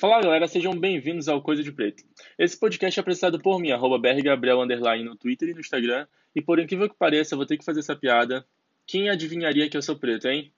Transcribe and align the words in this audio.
Fala 0.00 0.20
galera, 0.20 0.46
sejam 0.46 0.78
bem-vindos 0.78 1.28
ao 1.28 1.42
Coisa 1.42 1.60
de 1.60 1.72
Preto. 1.72 2.04
Esse 2.38 2.56
podcast 2.56 2.96
é 2.96 3.00
apresentado 3.00 3.40
por 3.40 3.58
mim, 3.58 3.72
arroba 3.72 3.98
brgabriel, 3.98 4.64
no 4.64 5.16
Twitter 5.16 5.48
e 5.48 5.54
no 5.54 5.58
Instagram. 5.58 6.06
E 6.36 6.40
por 6.40 6.60
incrível 6.60 6.88
que 6.88 6.94
pareça, 6.94 7.34
vou 7.34 7.44
ter 7.44 7.56
que 7.56 7.64
fazer 7.64 7.80
essa 7.80 7.96
piada. 7.96 8.46
Quem 8.86 9.10
adivinharia 9.10 9.68
que 9.68 9.76
eu 9.76 9.82
sou 9.82 9.98
preto, 9.98 10.28
hein? 10.28 10.52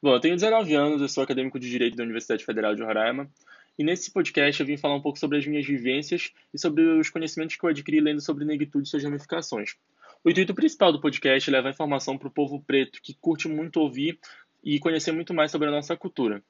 Bom, 0.00 0.14
eu 0.14 0.20
tenho 0.20 0.36
19 0.36 0.72
anos, 0.76 1.02
eu 1.02 1.08
sou 1.08 1.24
acadêmico 1.24 1.58
de 1.58 1.68
Direito 1.68 1.96
da 1.96 2.04
Universidade 2.04 2.44
Federal 2.44 2.76
de 2.76 2.82
Roraima. 2.84 3.28
E 3.76 3.82
nesse 3.82 4.12
podcast 4.12 4.60
eu 4.60 4.66
vim 4.68 4.76
falar 4.76 4.94
um 4.94 5.02
pouco 5.02 5.18
sobre 5.18 5.38
as 5.38 5.46
minhas 5.48 5.66
vivências 5.66 6.30
e 6.54 6.58
sobre 6.58 6.84
os 6.84 7.10
conhecimentos 7.10 7.56
que 7.56 7.64
eu 7.64 7.70
adquiri 7.70 7.98
lendo 7.98 8.20
sobre 8.20 8.44
negritude 8.44 8.86
e 8.86 8.90
suas 8.92 9.02
ramificações. 9.02 9.74
O 10.22 10.30
intuito 10.30 10.54
principal 10.54 10.92
do 10.92 11.00
podcast 11.00 11.50
é 11.50 11.52
levar 11.52 11.70
informação 11.70 12.16
para 12.16 12.28
o 12.28 12.30
povo 12.30 12.62
preto 12.64 13.02
que 13.02 13.14
curte 13.14 13.48
muito 13.48 13.80
ouvir 13.80 14.16
e 14.62 14.78
conhecer 14.78 15.10
muito 15.10 15.34
mais 15.34 15.50
sobre 15.50 15.66
a 15.66 15.72
nossa 15.72 15.96
cultura. 15.96 16.40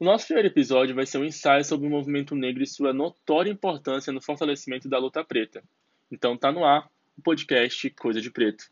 O 0.00 0.04
nosso 0.06 0.24
primeiro 0.24 0.48
episódio 0.48 0.94
vai 0.94 1.04
ser 1.04 1.18
um 1.18 1.26
ensaio 1.26 1.62
sobre 1.62 1.86
o 1.86 1.90
movimento 1.90 2.34
negro 2.34 2.62
e 2.62 2.66
sua 2.66 2.90
notória 2.90 3.50
importância 3.50 4.10
no 4.10 4.22
fortalecimento 4.22 4.88
da 4.88 4.96
luta 4.96 5.22
preta. 5.22 5.62
Então 6.10 6.38
tá 6.38 6.50
no 6.50 6.64
ar 6.64 6.90
o 7.18 7.20
podcast 7.20 7.90
Coisa 7.90 8.18
de 8.18 8.30
Preto. 8.30 8.64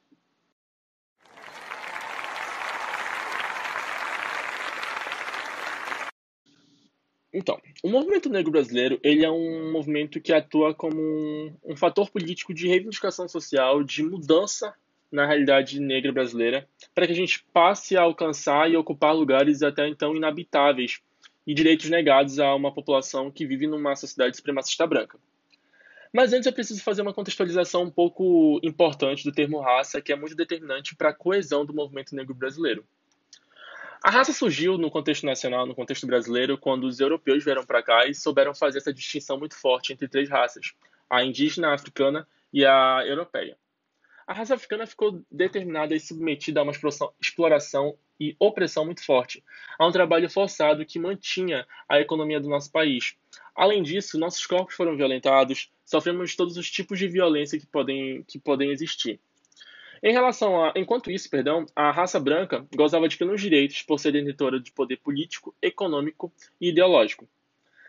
Então, 7.30 7.60
o 7.82 7.90
movimento 7.90 8.30
negro 8.30 8.50
brasileiro 8.50 8.98
ele 9.04 9.22
é 9.22 9.30
um 9.30 9.70
movimento 9.70 10.22
que 10.22 10.32
atua 10.32 10.72
como 10.72 10.98
um, 10.98 11.54
um 11.62 11.76
fator 11.76 12.10
político 12.10 12.54
de 12.54 12.66
reivindicação 12.66 13.28
social, 13.28 13.84
de 13.84 14.02
mudança 14.02 14.74
na 15.12 15.26
realidade 15.26 15.78
negra 15.78 16.10
brasileira, 16.10 16.66
para 16.94 17.04
que 17.04 17.12
a 17.12 17.16
gente 17.16 17.44
passe 17.52 17.98
a 17.98 18.02
alcançar 18.02 18.70
e 18.70 18.78
ocupar 18.78 19.14
lugares 19.14 19.62
até 19.62 19.86
então 19.86 20.16
inabitáveis 20.16 21.02
e 21.48 21.54
direitos 21.54 21.88
negados 21.88 22.38
a 22.38 22.54
uma 22.54 22.70
população 22.70 23.30
que 23.30 23.46
vive 23.46 23.66
numa 23.66 23.96
sociedade 23.96 24.36
supremacista 24.36 24.86
branca. 24.86 25.18
Mas 26.12 26.34
antes 26.34 26.44
eu 26.44 26.52
preciso 26.52 26.82
fazer 26.82 27.00
uma 27.00 27.14
contextualização 27.14 27.84
um 27.84 27.90
pouco 27.90 28.60
importante 28.62 29.24
do 29.24 29.32
termo 29.32 29.58
raça, 29.58 30.02
que 30.02 30.12
é 30.12 30.16
muito 30.16 30.36
determinante 30.36 30.94
para 30.94 31.08
a 31.08 31.14
coesão 31.14 31.64
do 31.64 31.72
movimento 31.72 32.14
negro 32.14 32.34
brasileiro. 32.34 32.84
A 34.04 34.10
raça 34.10 34.30
surgiu 34.34 34.76
no 34.76 34.90
contexto 34.90 35.24
nacional, 35.24 35.64
no 35.64 35.74
contexto 35.74 36.06
brasileiro, 36.06 36.58
quando 36.58 36.84
os 36.86 37.00
europeus 37.00 37.42
vieram 37.42 37.64
para 37.64 37.82
cá 37.82 38.06
e 38.06 38.14
souberam 38.14 38.54
fazer 38.54 38.78
essa 38.78 38.92
distinção 38.92 39.38
muito 39.38 39.56
forte 39.58 39.90
entre 39.90 40.06
três 40.06 40.28
raças: 40.28 40.74
a 41.08 41.24
indígena, 41.24 41.68
a 41.68 41.74
africana 41.74 42.28
e 42.52 42.62
a 42.62 43.02
europeia. 43.06 43.56
A 44.28 44.34
raça 44.34 44.56
africana 44.56 44.86
ficou 44.86 45.24
determinada 45.32 45.96
e 45.96 46.00
submetida 46.00 46.60
a 46.60 46.62
uma 46.62 46.74
exploração 47.18 47.96
e 48.20 48.36
opressão 48.38 48.84
muito 48.84 49.02
forte, 49.02 49.42
a 49.78 49.86
um 49.86 49.90
trabalho 49.90 50.28
forçado 50.28 50.84
que 50.84 50.98
mantinha 50.98 51.66
a 51.88 51.98
economia 51.98 52.38
do 52.38 52.46
nosso 52.46 52.70
país. 52.70 53.16
Além 53.56 53.82
disso, 53.82 54.18
nossos 54.18 54.44
corpos 54.44 54.74
foram 54.74 54.98
violentados, 54.98 55.72
sofremos 55.82 56.36
todos 56.36 56.58
os 56.58 56.70
tipos 56.70 56.98
de 56.98 57.08
violência 57.08 57.58
que 57.58 57.66
podem, 57.66 58.22
que 58.24 58.38
podem 58.38 58.70
existir. 58.70 59.18
Em 60.02 60.12
relação 60.12 60.62
a, 60.62 60.74
enquanto 60.76 61.10
isso, 61.10 61.30
perdão, 61.30 61.64
a 61.74 61.90
raça 61.90 62.20
branca 62.20 62.68
gozava 62.76 63.08
de 63.08 63.16
plenos 63.16 63.40
direitos 63.40 63.80
por 63.80 63.98
ser 63.98 64.12
detentora 64.12 64.60
de 64.60 64.70
poder 64.72 64.98
político, 64.98 65.56
econômico 65.62 66.30
e 66.60 66.68
ideológico. 66.68 67.26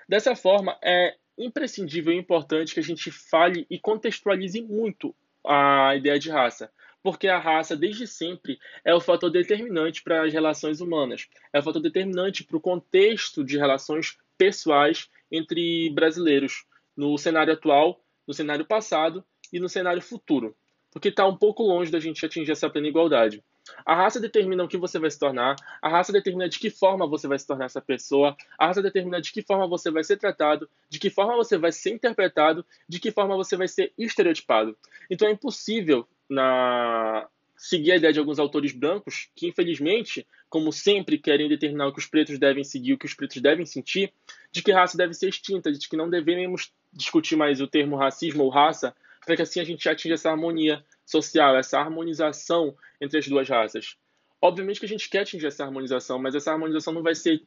Dessa 0.08 0.34
forma, 0.38 0.80
é 0.82 1.18
imprescindível 1.38 2.14
e 2.14 2.18
importante 2.18 2.74
que 2.74 2.80
a 2.80 2.84
gente 2.84 3.12
fale 3.12 3.68
e 3.70 3.78
contextualize 3.78 4.62
muito 4.62 5.14
a 5.46 5.96
ideia 5.96 6.20
de 6.20 6.30
raça, 6.30 6.72
porque 7.02 7.28
a 7.28 7.40
raça, 7.40 7.76
desde 7.76 8.06
sempre, 8.06 8.60
é 8.84 8.94
o 8.94 9.00
fator 9.00 9.30
determinante 9.30 10.04
para 10.04 10.26
as 10.26 10.34
relações 10.34 10.82
humanas, 10.82 11.28
é 11.54 11.60
o 11.60 11.64
fator 11.64 11.82
determinante 11.82 12.44
para 12.44 12.58
o 12.58 12.62
contexto 12.62 13.44
de 13.44 13.58
relações 13.58 14.18
pessoais 14.38 15.10
entre 15.32 15.90
brasileiros, 15.92 16.66
no 16.96 17.18
cenário 17.18 17.54
atual, 17.54 18.04
no 18.28 18.34
cenário 18.34 18.66
passado 18.66 19.24
e 19.52 19.60
no 19.60 19.70
cenário 19.70 20.02
futuro, 20.02 20.56
porque 20.92 21.08
está 21.10 21.26
um 21.26 21.36
pouco 21.36 21.64
longe 21.64 21.92
da 21.92 22.00
gente 22.00 22.26
atingir 22.26 22.52
essa 22.52 22.70
plena 22.70 22.88
igualdade. 22.88 23.44
A 23.86 23.96
raça 23.96 24.20
determina 24.20 24.64
o 24.64 24.68
que 24.68 24.78
você 24.78 25.00
vai 25.00 25.10
se 25.12 25.20
tornar, 25.20 25.56
a 25.82 25.90
raça 25.90 26.12
determina 26.12 26.50
de 26.50 26.60
que 26.60 26.70
forma 26.70 27.08
você 27.08 27.28
vai 27.28 27.38
se 27.38 27.46
tornar 27.46 27.66
essa 27.66 27.82
pessoa, 27.82 28.36
a 28.58 28.68
raça 28.68 28.82
determina 28.82 29.22
de 29.22 29.32
que 29.32 29.42
forma 29.42 29.68
você 29.68 29.92
vai 29.92 30.04
ser 30.04 30.18
tratado, 30.18 30.70
de 30.90 31.00
que 31.00 31.10
forma 31.10 31.36
você 31.36 31.58
vai 31.58 31.72
ser 31.72 31.92
interpretado, 31.92 32.66
de 32.88 33.00
que 33.00 33.12
forma 33.12 33.36
você 33.36 33.56
vai 33.56 33.68
ser 33.68 33.94
estereotipado. 33.98 34.78
Então 35.10 35.28
é 35.28 35.32
impossível 35.32 36.08
na 36.30 37.28
seguir 37.60 37.92
a 37.92 37.98
ideia 37.98 38.14
de 38.14 38.20
alguns 38.20 38.40
autores 38.40 38.72
brancos 38.72 39.30
que, 39.36 39.46
infelizmente, 39.46 40.26
como 40.50 40.72
sempre 40.72 41.18
querem 41.18 41.50
determinar 41.50 41.88
o 41.88 41.94
que 41.94 42.00
os 42.00 42.06
pretos 42.06 42.40
devem 42.40 42.64
seguir, 42.64 42.94
o 42.94 42.98
que 42.98 43.06
os 43.06 43.14
pretos 43.14 43.42
devem 43.42 43.66
sentir, 43.66 44.14
de 44.50 44.64
que 44.64 44.72
raça 44.72 44.98
deve 44.98 45.14
ser 45.14 45.28
extinta, 45.28 45.70
de 45.70 45.90
que 45.90 45.98
não 45.98 46.10
devemos 46.10 46.72
discutir 46.94 47.36
mais 47.36 47.60
o 47.60 47.68
termo 47.68 47.98
racismo 47.98 48.46
ou 48.46 48.50
raça, 48.50 48.96
para 49.26 49.36
que 49.36 49.42
assim 49.42 49.60
a 49.60 49.66
gente 49.66 49.88
atinja 49.90 50.16
essa 50.16 50.32
harmonia 50.32 50.84
social, 51.10 51.58
essa 51.58 51.80
harmonização 51.80 52.76
entre 53.02 53.18
as 53.18 53.28
duas 53.28 53.50
raças. 53.50 53.98
Obviamente 54.42 54.80
que 54.80 54.86
a 54.86 54.90
gente 54.90 55.10
quer 55.10 55.22
atingir 55.22 55.48
essa 55.48 55.66
harmonização, 55.66 56.20
mas 56.20 56.36
essa 56.36 56.52
harmonização 56.52 56.94
não 56.94 57.04
vai 57.04 57.16
ser 57.16 57.44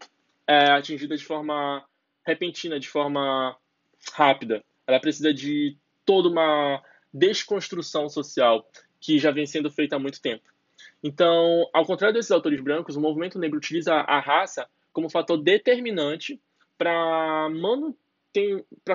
é, 0.46 0.72
atingida 0.72 1.16
de 1.16 1.24
forma 1.24 1.84
repentina, 2.26 2.78
de 2.78 2.88
forma 2.88 3.56
rápida. 4.12 4.62
Ela 4.86 5.00
precisa 5.00 5.32
de 5.32 5.76
toda 6.04 6.28
uma 6.28 6.82
desconstrução 7.14 8.08
social 8.08 8.68
que 9.00 9.18
já 9.18 9.30
vem 9.30 9.46
sendo 9.46 9.70
feita 9.70 9.96
há 9.96 9.98
muito 9.98 10.20
tempo. 10.20 10.44
Então, 11.02 11.68
ao 11.72 11.84
contrário 11.84 12.14
desses 12.14 12.30
autores 12.30 12.60
brancos, 12.60 12.96
o 12.96 13.00
movimento 13.00 13.38
negro 13.38 13.58
utiliza 13.58 13.94
a 13.94 14.20
raça 14.20 14.68
como 14.92 15.08
fator 15.08 15.40
determinante 15.40 16.40
para 16.76 17.48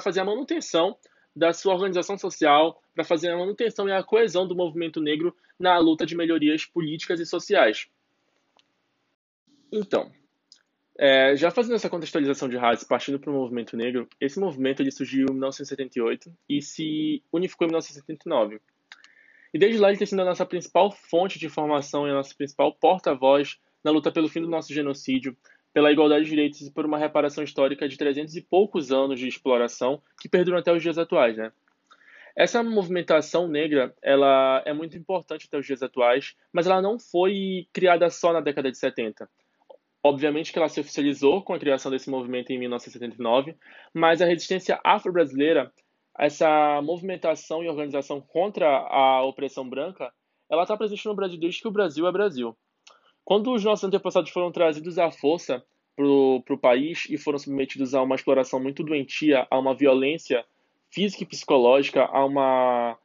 fazer 0.01 0.19
a 0.19 0.25
manutenção 0.25 0.97
da 1.37 1.53
sua 1.53 1.73
organização 1.73 2.17
social, 2.17 2.81
para 2.95 3.03
fazer 3.03 3.29
a 3.29 3.37
manutenção 3.37 3.87
e 3.87 3.91
a 3.91 4.03
coesão 4.03 4.47
do 4.47 4.55
movimento 4.55 4.99
negro 4.99 5.35
na 5.59 5.77
luta 5.77 6.05
de 6.05 6.15
melhorias 6.15 6.65
políticas 6.65 7.19
e 7.19 7.25
sociais. 7.25 7.87
Então, 9.71 10.11
é, 10.97 11.35
já 11.35 11.51
fazendo 11.51 11.75
essa 11.75 11.89
contextualização 11.89 12.49
de 12.49 12.57
raça, 12.57 12.85
partindo 12.87 13.19
para 13.19 13.29
o 13.29 13.33
movimento 13.33 13.77
negro, 13.77 14.09
esse 14.19 14.39
movimento 14.39 14.81
ele 14.81 14.91
surgiu 14.91 15.27
em 15.29 15.33
1978 15.33 16.33
e 16.49 16.61
se 16.61 17.21
unificou 17.31 17.65
em 17.65 17.69
1979. 17.69 18.59
E 19.53 19.59
desde 19.59 19.79
lá 19.79 19.89
ele 19.89 19.97
tem 19.97 20.07
sido 20.07 20.21
a 20.21 20.25
nossa 20.25 20.45
principal 20.45 20.91
fonte 20.91 21.37
de 21.37 21.45
informação 21.45 22.07
e 22.07 22.09
a 22.11 22.15
nossa 22.15 22.33
principal 22.33 22.73
porta-voz 22.73 23.59
na 23.83 23.91
luta 23.91 24.11
pelo 24.11 24.27
fim 24.27 24.41
do 24.41 24.49
nosso 24.49 24.73
genocídio, 24.73 25.37
pela 25.73 25.91
igualdade 25.91 26.23
de 26.23 26.29
direitos 26.29 26.61
e 26.61 26.71
por 26.71 26.85
uma 26.85 26.97
reparação 26.97 27.43
histórica 27.43 27.87
de 27.87 27.97
300 27.97 28.35
e 28.35 28.41
poucos 28.41 28.91
anos 28.91 29.19
de 29.19 29.27
exploração 29.27 30.01
que 30.19 30.29
perduram 30.29 30.57
até 30.57 30.73
os 30.73 30.81
dias 30.81 30.97
atuais, 30.97 31.37
né? 31.37 31.51
Essa 32.35 32.61
movimentação 32.61 33.47
negra, 33.47 33.95
ela 33.99 34.61
é 34.63 34.71
muito 34.71 34.95
importante 34.95 35.47
até 35.47 35.57
os 35.57 35.65
dias 35.65 35.81
atuais, 35.81 36.35
mas 36.53 36.67
ela 36.67 36.81
não 36.81 36.99
foi 36.99 37.67
criada 37.73 38.09
só 38.11 38.31
na 38.31 38.41
década 38.41 38.69
de 38.69 38.77
70. 38.77 39.27
Obviamente 40.03 40.53
que 40.53 40.59
ela 40.59 40.69
se 40.69 40.79
oficializou 40.79 41.41
com 41.41 41.55
a 41.55 41.59
criação 41.59 41.91
desse 41.91 42.11
movimento 42.11 42.51
em 42.51 42.59
1979, 42.59 43.55
mas 43.91 44.21
a 44.21 44.25
resistência 44.25 44.79
afro-brasileira, 44.83 45.73
essa 46.17 46.79
movimentação 46.83 47.63
e 47.63 47.69
organização 47.69 48.21
contra 48.21 48.67
a 48.67 49.23
opressão 49.23 49.67
branca, 49.67 50.13
ela 50.49 50.61
está 50.61 50.77
presente 50.77 51.05
no 51.07 51.15
Brasil 51.15 51.39
desde 51.39 51.61
que 51.61 51.67
o 51.67 51.71
Brasil 51.71 52.07
é 52.07 52.11
Brasil. 52.11 52.55
Quando 53.27 53.51
os 53.51 53.61
nossos 53.61 53.83
antepassados 53.83 54.31
foram 54.31 54.53
trazidos 54.53 54.97
à 54.97 55.11
força 55.11 55.61
para 55.97 56.05
o 56.05 56.57
país 56.57 57.07
e 57.09 57.17
foram 57.17 57.37
submetidos 57.37 57.93
a 57.93 58.01
uma 58.01 58.15
exploração 58.15 58.57
muito 58.57 58.85
doentia, 58.85 59.45
a 59.51 59.59
uma 59.59 59.75
violência 59.75 60.45
física 60.89 61.23
e 61.23 61.25
psicológica, 61.25 62.05
a 62.05 62.23
uma, 62.23 62.97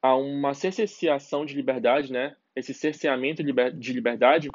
a 0.00 0.16
uma 0.16 0.54
cerceação 0.54 1.44
de 1.44 1.54
liberdade, 1.54 2.10
né? 2.10 2.34
esse 2.56 2.72
cerceamento 2.72 3.42
de 3.44 3.92
liberdade, 3.92 4.48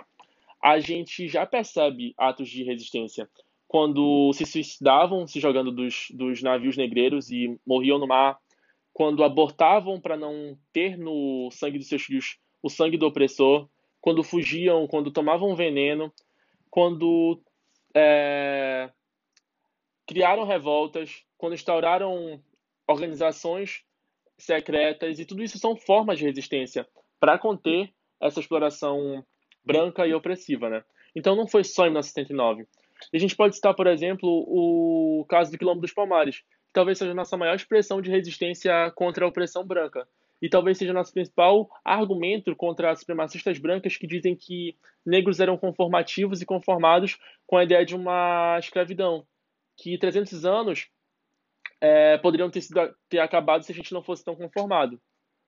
a 0.60 0.80
gente 0.80 1.28
já 1.28 1.46
percebe 1.46 2.16
atos 2.18 2.50
de 2.50 2.64
resistência. 2.64 3.30
Quando 3.68 4.34
se 4.34 4.48
suicidavam 4.48 5.28
se 5.28 5.40
jogando 5.40 5.72
dos, 5.72 6.08
dos 6.10 6.42
navios 6.42 6.76
negreiros 6.76 7.30
e 7.30 7.56
morriam 7.64 8.00
no 8.00 8.08
mar, 8.08 8.40
quando 8.92 9.24
abortavam 9.24 10.02
para 10.02 10.18
não 10.18 10.58
ter 10.74 10.98
no 10.98 11.52
sangue 11.52 11.78
dos 11.78 11.88
seus 11.88 12.02
filhos 12.02 12.40
o 12.64 12.70
sangue 12.70 12.98
do 12.98 13.06
opressor, 13.06 13.70
quando 14.04 14.22
fugiam, 14.22 14.86
quando 14.86 15.12
tomavam 15.12 15.56
veneno, 15.56 16.12
quando 16.70 17.42
é, 17.96 18.90
criaram 20.06 20.44
revoltas, 20.44 21.24
quando 21.38 21.54
instauraram 21.54 22.38
organizações 22.86 23.82
secretas, 24.38 25.20
e 25.20 25.26
tudo 25.26 25.42
isso 25.42 25.58
são 25.58 25.78
formas 25.78 26.20
de 26.20 26.26
resistência 26.26 26.86
para 27.18 27.40
conter 27.40 27.94
essa 28.20 28.42
exploração 28.42 29.26
branca 29.64 30.06
e 30.06 30.14
opressiva, 30.14 30.70
né? 30.70 30.84
Então 31.16 31.34
não 31.34 31.48
foi 31.48 31.64
só 31.64 31.84
em 31.84 31.92
1979. 31.92 32.68
E 33.14 33.16
a 33.16 33.20
gente 33.22 33.38
pode 33.38 33.56
citar, 33.56 33.74
por 33.74 33.88
exemplo, 33.88 34.28
o 34.30 35.26
caso 35.30 35.50
do 35.50 35.58
Quilombo 35.58 35.80
dos 35.80 35.94
Palmares, 35.94 36.40
que 36.40 36.74
talvez 36.74 36.98
seja 36.98 37.12
a 37.12 37.16
nossa 37.16 37.38
maior 37.38 37.56
expressão 37.56 38.02
de 38.02 38.12
resistência 38.12 38.92
contra 38.96 39.24
a 39.24 39.30
opressão 39.30 39.66
branca. 39.66 40.06
E 40.44 40.50
talvez 40.50 40.78
seja 40.78 40.92
nosso 40.92 41.14
principal 41.14 41.70
argumento 41.86 42.54
contra 42.54 42.92
as 42.92 43.00
supremacistas 43.00 43.58
brancas 43.58 43.96
que 43.96 44.06
dizem 44.06 44.36
que 44.36 44.78
negros 45.06 45.40
eram 45.40 45.58
conformativos 45.58 46.42
e 46.42 46.46
conformados 46.46 47.18
com 47.48 47.56
a 47.56 47.64
ideia 47.64 47.86
de 47.86 47.96
uma 47.96 48.60
escravidão. 48.60 49.26
que 49.78 49.98
300 49.98 50.44
anos 50.44 50.90
é, 51.80 52.18
poderiam 52.18 52.50
ter, 52.52 52.60
sido, 52.60 52.94
ter 53.08 53.20
acabado 53.20 53.64
se 53.64 53.72
a 53.72 53.76
gente 53.76 53.94
não 53.94 54.04
fosse 54.04 54.22
tão 54.22 54.36
conformado. 54.36 55.02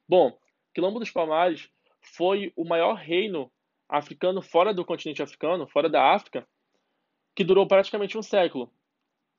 Bom, 0.08 0.40
Quilombo 0.74 1.00
dos 1.00 1.12
Palmares 1.12 1.70
foi 2.00 2.54
o 2.56 2.64
maior 2.64 2.94
reino 2.94 3.52
africano 3.90 4.42
fora 4.42 4.74
do 4.74 4.86
continente 4.86 5.22
africano, 5.22 5.68
fora 5.68 5.90
da 5.90 6.14
África, 6.14 6.48
que 7.36 7.44
durou 7.44 7.68
praticamente 7.68 8.18
um 8.18 8.24
século, 8.24 8.72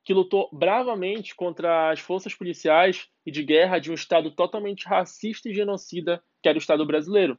que 0.06 0.14
lutou 0.14 0.48
bravamente 0.52 1.34
contra 1.34 1.90
as 1.90 1.98
forças 1.98 2.32
policiais 2.32 3.08
e 3.26 3.30
de 3.32 3.42
guerra 3.42 3.80
de 3.80 3.90
um 3.90 3.94
Estado 3.94 4.30
totalmente 4.30 4.86
racista 4.86 5.48
e 5.48 5.52
genocida, 5.52 6.22
que 6.40 6.48
era 6.48 6.56
o 6.56 6.60
Estado 6.60 6.86
brasileiro. 6.86 7.36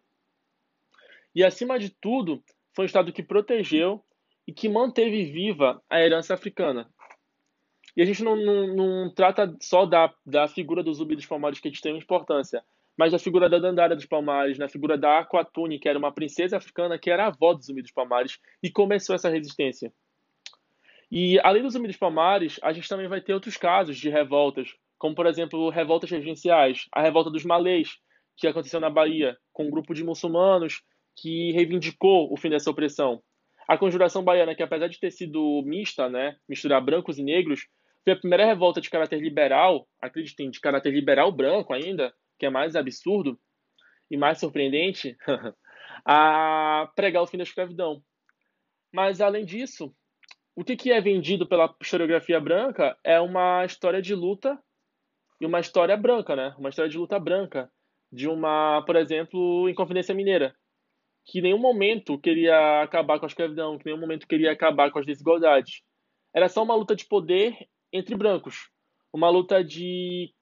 E, 1.33 1.45
acima 1.45 1.79
de 1.79 1.89
tudo, 1.89 2.43
foi 2.75 2.83
um 2.83 2.85
Estado 2.85 3.13
que 3.13 3.23
protegeu 3.23 4.03
e 4.45 4.51
que 4.51 4.67
manteve 4.67 5.23
viva 5.31 5.81
a 5.89 6.01
herança 6.01 6.33
africana. 6.33 6.91
E 7.95 8.01
a 8.01 8.05
gente 8.05 8.21
não, 8.21 8.35
não, 8.35 8.75
não 8.75 9.13
trata 9.13 9.55
só 9.61 9.85
da, 9.85 10.13
da 10.25 10.45
figura 10.49 10.83
do 10.83 10.93
Zumbi 10.93 11.15
dos 11.15 11.25
Palmares, 11.25 11.61
que 11.61 11.69
é 11.69 11.71
de 11.71 11.77
extrema 11.77 11.97
importância, 11.97 12.61
mas 12.97 13.13
da 13.13 13.19
figura 13.19 13.49
da 13.49 13.59
Dandara 13.59 13.95
dos 13.95 14.05
Palmares, 14.05 14.57
na 14.57 14.67
figura 14.67 14.97
da 14.97 15.19
Aquatune, 15.19 15.79
que 15.79 15.87
era 15.87 15.97
uma 15.97 16.11
princesa 16.11 16.57
africana 16.57 16.99
que 16.99 17.09
era 17.09 17.27
avó 17.27 17.53
do 17.53 17.63
Zumbi 17.63 17.81
dos 17.81 17.91
Palmares 17.91 18.39
e 18.61 18.69
começou 18.69 19.15
essa 19.15 19.29
resistência. 19.29 19.93
E 21.09 21.39
além 21.39 21.63
dos 21.63 21.97
Palmares, 21.97 22.59
a 22.61 22.73
gente 22.73 22.89
também 22.89 23.07
vai 23.07 23.21
ter 23.21 23.33
outros 23.33 23.55
casos 23.55 23.97
de 23.97 24.09
revoltas, 24.09 24.75
como 24.97 25.15
por 25.15 25.25
exemplo 25.25 25.69
revoltas 25.69 26.09
regenciais, 26.09 26.85
a 26.91 27.01
revolta 27.01 27.29
dos 27.29 27.45
Malês, 27.45 27.97
que 28.35 28.47
aconteceu 28.47 28.79
na 28.79 28.89
Bahia, 28.89 29.37
com 29.53 29.67
um 29.67 29.71
grupo 29.71 29.93
de 29.93 30.03
muçulmanos 30.03 30.81
que 31.15 31.51
reivindicou 31.51 32.31
o 32.31 32.37
fim 32.37 32.49
dessa 32.49 32.69
opressão. 32.69 33.21
A 33.67 33.77
Conjuração 33.77 34.23
Baiana, 34.23 34.55
que 34.55 34.63
apesar 34.63 34.87
de 34.87 34.99
ter 34.99 35.11
sido 35.11 35.61
mista, 35.65 36.07
né, 36.09 36.37
misturar 36.47 36.81
brancos 36.81 37.17
e 37.17 37.23
negros, 37.23 37.67
foi 38.03 38.13
a 38.13 38.17
primeira 38.17 38.45
revolta 38.45 38.79
de 38.79 38.89
caráter 38.89 39.19
liberal, 39.19 39.87
acreditem, 40.01 40.49
de 40.49 40.61
caráter 40.61 40.93
liberal 40.93 41.31
branco 41.31 41.73
ainda, 41.73 42.13
que 42.39 42.45
é 42.45 42.49
mais 42.49 42.75
absurdo 42.75 43.37
e 44.09 44.15
mais 44.15 44.39
surpreendente, 44.39 45.17
a 46.05 46.89
pregar 46.95 47.23
o 47.23 47.27
fim 47.27 47.37
da 47.37 47.43
escravidão. 47.43 48.01
Mas, 48.93 49.19
além 49.19 49.43
disso, 49.43 49.93
o 50.57 50.63
que 50.63 50.91
é 50.91 50.99
vendido 50.99 51.45
pela 51.45 51.71
historiografia 51.79 52.39
branca 52.39 52.97
é 53.03 53.19
uma 53.19 53.63
história 53.63 54.01
de 54.01 54.15
luta 54.15 54.57
e 55.39 55.45
uma 55.45 55.59
história 55.59 55.95
branca, 55.95 56.35
né? 56.35 56.55
Uma 56.57 56.69
história 56.69 56.89
de 56.89 56.97
luta 56.97 57.19
branca. 57.19 57.71
De 58.11 58.27
uma, 58.27 58.81
por 58.83 58.95
exemplo, 58.95 59.69
Inconfidência 59.69 60.15
Mineira, 60.15 60.55
que 61.25 61.37
em 61.37 61.41
nenhum 61.43 61.59
momento 61.59 62.17
queria 62.17 62.81
acabar 62.81 63.19
com 63.19 63.25
a 63.25 63.27
escravidão, 63.27 63.77
que 63.77 63.83
em 63.83 63.91
nenhum 63.91 64.01
momento 64.01 64.27
queria 64.27 64.51
acabar 64.51 64.89
com 64.89 64.97
as 64.97 65.05
desigualdades. 65.05 65.83
Era 66.33 66.49
só 66.49 66.63
uma 66.63 66.73
luta 66.73 66.95
de 66.95 67.05
poder 67.05 67.55
entre 67.93 68.15
brancos. 68.15 68.71
Uma 69.13 69.29
luta 69.29 69.63
de. 69.63 70.33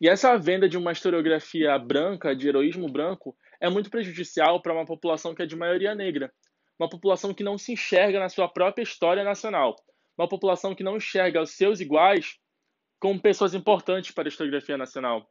E 0.00 0.08
essa 0.08 0.38
venda 0.38 0.66
de 0.66 0.78
uma 0.78 0.92
historiografia 0.92 1.78
branca, 1.78 2.34
de 2.34 2.48
heroísmo 2.48 2.90
branco, 2.90 3.36
é 3.60 3.68
muito 3.68 3.90
prejudicial 3.90 4.62
para 4.62 4.72
uma 4.72 4.86
população 4.86 5.34
que 5.34 5.42
é 5.42 5.46
de 5.46 5.56
maioria 5.56 5.94
negra. 5.94 6.32
Uma 6.80 6.88
população 6.88 7.34
que 7.34 7.44
não 7.44 7.58
se 7.58 7.72
enxerga 7.72 8.18
na 8.18 8.30
sua 8.30 8.48
própria 8.48 8.82
história 8.82 9.22
nacional. 9.22 9.76
Uma 10.16 10.26
população 10.26 10.74
que 10.74 10.82
não 10.82 10.96
enxerga 10.96 11.42
os 11.42 11.50
seus 11.50 11.78
iguais 11.78 12.38
como 12.98 13.20
pessoas 13.20 13.54
importantes 13.54 14.12
para 14.12 14.26
a 14.26 14.30
historiografia 14.30 14.78
nacional. 14.78 15.30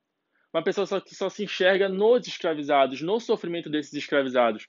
Uma 0.53 0.63
pessoa 0.63 1.01
que 1.01 1.15
só 1.15 1.29
se 1.29 1.43
enxerga 1.43 1.89
nos 1.89 2.27
escravizados, 2.27 3.01
no 3.01 3.19
sofrimento 3.19 3.69
desses 3.69 3.93
escravizados 3.93 4.67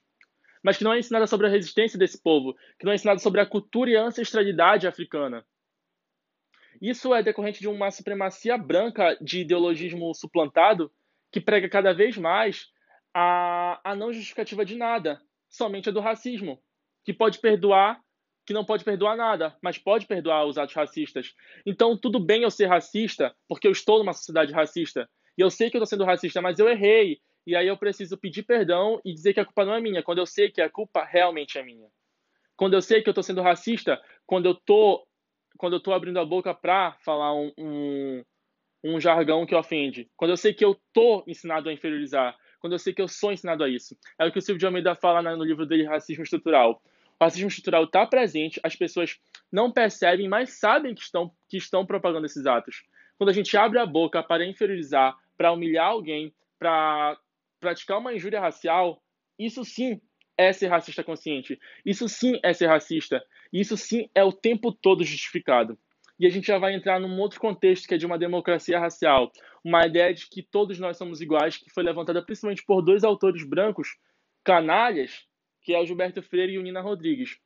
mas 0.62 0.76
que 0.76 0.84
não 0.84 0.92
é 0.92 0.98
ensinada 0.98 1.26
sobre 1.26 1.46
a 1.46 1.50
resistência 1.50 1.98
desse 1.98 2.22
povo, 2.22 2.54
que 2.78 2.84
não 2.84 2.92
é 2.92 2.94
ensinada 2.94 3.18
sobre 3.18 3.40
a 3.40 3.46
cultura 3.46 3.90
e 3.90 3.96
a 3.96 4.02
ancestralidade 4.02 4.86
africana. 4.86 5.44
Isso 6.80 7.14
é 7.14 7.22
decorrente 7.22 7.60
de 7.60 7.68
uma 7.68 7.90
supremacia 7.90 8.56
branca 8.56 9.16
de 9.20 9.40
ideologismo 9.40 10.14
suplantado 10.14 10.90
que 11.30 11.40
prega 11.40 11.68
cada 11.68 11.92
vez 11.92 12.16
mais 12.16 12.70
a, 13.14 13.80
a 13.84 13.94
não 13.94 14.12
justificativa 14.12 14.64
de 14.64 14.76
nada, 14.76 15.20
somente 15.48 15.88
a 15.88 15.92
do 15.92 16.00
racismo, 16.00 16.62
que 17.04 17.12
pode 17.12 17.38
perdoar, 17.38 18.00
que 18.46 18.52
não 18.52 18.64
pode 18.64 18.84
perdoar 18.84 19.16
nada, 19.16 19.56
mas 19.62 19.78
pode 19.78 20.06
perdoar 20.06 20.44
os 20.44 20.58
atos 20.58 20.74
racistas. 20.74 21.34
Então, 21.64 21.96
tudo 21.96 22.18
bem 22.18 22.42
eu 22.42 22.50
ser 22.50 22.66
racista, 22.66 23.34
porque 23.48 23.66
eu 23.66 23.72
estou 23.72 23.98
numa 23.98 24.12
sociedade 24.12 24.52
racista, 24.52 25.08
e 25.36 25.42
eu 25.42 25.50
sei 25.50 25.70
que 25.70 25.76
eu 25.76 25.82
estou 25.82 25.86
sendo 25.86 26.04
racista, 26.04 26.42
mas 26.42 26.58
eu 26.58 26.68
errei, 26.68 27.20
e 27.46 27.56
aí 27.56 27.66
eu 27.66 27.76
preciso 27.76 28.18
pedir 28.18 28.42
perdão 28.42 29.00
e 29.04 29.12
dizer 29.12 29.32
que 29.34 29.40
a 29.40 29.44
culpa 29.44 29.64
não 29.64 29.74
é 29.74 29.80
minha, 29.80 30.02
quando 30.02 30.18
eu 30.18 30.26
sei 30.26 30.50
que 30.50 30.60
a 30.60 30.68
culpa 30.68 31.04
realmente 31.04 31.58
é 31.58 31.62
minha. 31.62 31.88
Quando 32.56 32.74
eu 32.74 32.82
sei 32.82 33.00
que 33.00 33.08
eu 33.08 33.12
estou 33.12 33.24
sendo 33.24 33.40
racista, 33.40 34.00
quando 34.26 34.46
eu 34.46 34.52
estou 34.52 35.06
quando 35.56 35.74
eu 35.74 35.78
estou 35.78 35.92
abrindo 35.92 36.18
a 36.18 36.24
boca 36.24 36.54
para 36.54 36.92
falar 37.04 37.34
um, 37.34 37.52
um, 37.58 38.24
um, 38.82 39.00
jargão 39.00 39.44
que 39.44 39.54
ofende. 39.54 40.08
Quando 40.16 40.30
eu 40.30 40.36
sei 40.36 40.54
que 40.54 40.64
eu 40.64 40.72
estou 40.72 41.22
ensinado 41.26 41.68
a 41.68 41.72
inferiorizar. 41.72 42.34
Quando 42.60 42.72
eu 42.72 42.78
sei 42.78 42.94
que 42.94 43.02
eu 43.02 43.08
sou 43.08 43.30
ensinado 43.30 43.62
a 43.62 43.68
isso. 43.68 43.94
É 44.18 44.26
o 44.26 44.32
que 44.32 44.38
o 44.38 44.42
Silvio 44.42 44.58
de 44.58 44.66
Almeida 44.66 44.94
fala 44.94 45.22
no 45.36 45.44
livro 45.44 45.66
dele, 45.66 45.84
Racismo 45.84 46.22
Estrutural. 46.22 46.82
O 47.20 47.24
racismo 47.24 47.48
estrutural 47.48 47.84
está 47.84 48.06
presente, 48.06 48.58
as 48.64 48.74
pessoas 48.74 49.18
não 49.52 49.70
percebem, 49.70 50.26
mas 50.26 50.58
sabem 50.58 50.94
que 50.94 51.02
estão, 51.02 51.30
que 51.48 51.58
estão 51.58 51.84
propagando 51.84 52.24
esses 52.24 52.46
atos. 52.46 52.82
Quando 53.18 53.28
a 53.28 53.34
gente 53.34 53.54
abre 53.56 53.78
a 53.78 53.84
boca 53.84 54.22
para 54.22 54.46
inferiorizar, 54.46 55.14
para 55.36 55.52
humilhar 55.52 55.88
alguém, 55.88 56.32
para 56.58 57.18
praticar 57.60 57.98
uma 57.98 58.14
injúria 58.14 58.40
racial, 58.40 59.02
isso 59.38 59.62
sim 59.66 60.00
é 60.38 60.50
ser 60.54 60.68
racista 60.68 61.04
consciente. 61.04 61.60
Isso 61.84 62.08
sim 62.08 62.40
é 62.42 62.54
ser 62.54 62.68
racista. 62.68 63.22
Isso 63.52 63.76
sim 63.76 64.08
é 64.14 64.24
o 64.24 64.32
tempo 64.32 64.72
todo 64.72 65.04
justificado. 65.04 65.78
E 66.18 66.26
a 66.26 66.30
gente 66.30 66.46
já 66.46 66.58
vai 66.58 66.74
entrar 66.74 66.98
num 66.98 67.18
outro 67.20 67.38
contexto 67.38 67.86
que 67.86 67.94
é 67.94 67.98
de 67.98 68.06
uma 68.06 68.18
democracia 68.18 68.78
racial, 68.78 69.30
uma 69.62 69.86
ideia 69.86 70.14
de 70.14 70.26
que 70.26 70.42
todos 70.42 70.78
nós 70.78 70.96
somos 70.96 71.20
iguais, 71.20 71.58
que 71.58 71.70
foi 71.70 71.82
levantada 71.82 72.24
principalmente 72.24 72.64
por 72.64 72.80
dois 72.80 73.04
autores 73.04 73.46
brancos 73.46 73.88
canalhas, 74.42 75.26
que 75.62 75.74
é 75.74 75.80
o 75.80 75.86
Gilberto 75.86 76.22
Freire 76.22 76.52
e 76.54 76.58
o 76.58 76.62
Nina 76.62 76.80
Rodrigues. 76.80 77.38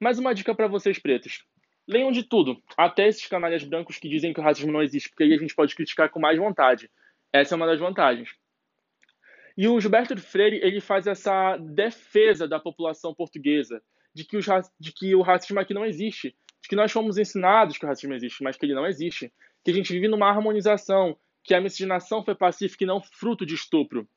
Mais 0.00 0.18
uma 0.18 0.34
dica 0.34 0.54
para 0.54 0.66
vocês 0.66 0.98
pretos. 0.98 1.44
Leiam 1.86 2.12
de 2.12 2.22
tudo, 2.22 2.62
até 2.76 3.08
esses 3.08 3.26
canalhas 3.26 3.64
brancos 3.64 3.98
que 3.98 4.08
dizem 4.08 4.32
que 4.32 4.40
o 4.40 4.42
racismo 4.42 4.72
não 4.72 4.82
existe, 4.82 5.08
porque 5.08 5.24
aí 5.24 5.34
a 5.34 5.38
gente 5.38 5.54
pode 5.54 5.74
criticar 5.74 6.10
com 6.10 6.20
mais 6.20 6.38
vontade. 6.38 6.90
Essa 7.32 7.54
é 7.54 7.56
uma 7.56 7.66
das 7.66 7.78
vantagens. 7.78 8.30
E 9.56 9.68
o 9.68 9.80
Gilberto 9.80 10.16
Freire 10.16 10.60
ele 10.62 10.80
faz 10.80 11.06
essa 11.06 11.56
defesa 11.56 12.48
da 12.48 12.58
população 12.58 13.14
portuguesa, 13.14 13.82
de 14.14 14.24
que, 14.24 14.38
de 14.78 14.92
que 14.92 15.14
o 15.14 15.22
racismo 15.22 15.60
aqui 15.60 15.74
não 15.74 15.84
existe, 15.84 16.34
de 16.62 16.68
que 16.68 16.76
nós 16.76 16.92
fomos 16.92 17.18
ensinados 17.18 17.78
que 17.78 17.84
o 17.84 17.88
racismo 17.88 18.14
existe, 18.14 18.42
mas 18.42 18.56
que 18.56 18.64
ele 18.64 18.74
não 18.74 18.86
existe, 18.86 19.32
que 19.64 19.70
a 19.70 19.74
gente 19.74 19.92
vive 19.92 20.08
numa 20.08 20.28
harmonização, 20.28 21.16
que 21.44 21.54
a 21.54 21.60
miscigenação 21.60 22.24
foi 22.24 22.34
pacífica 22.34 22.84
e 22.84 22.86
não 22.86 23.00
fruto 23.00 23.44
de 23.44 23.54
estupro, 23.54 24.08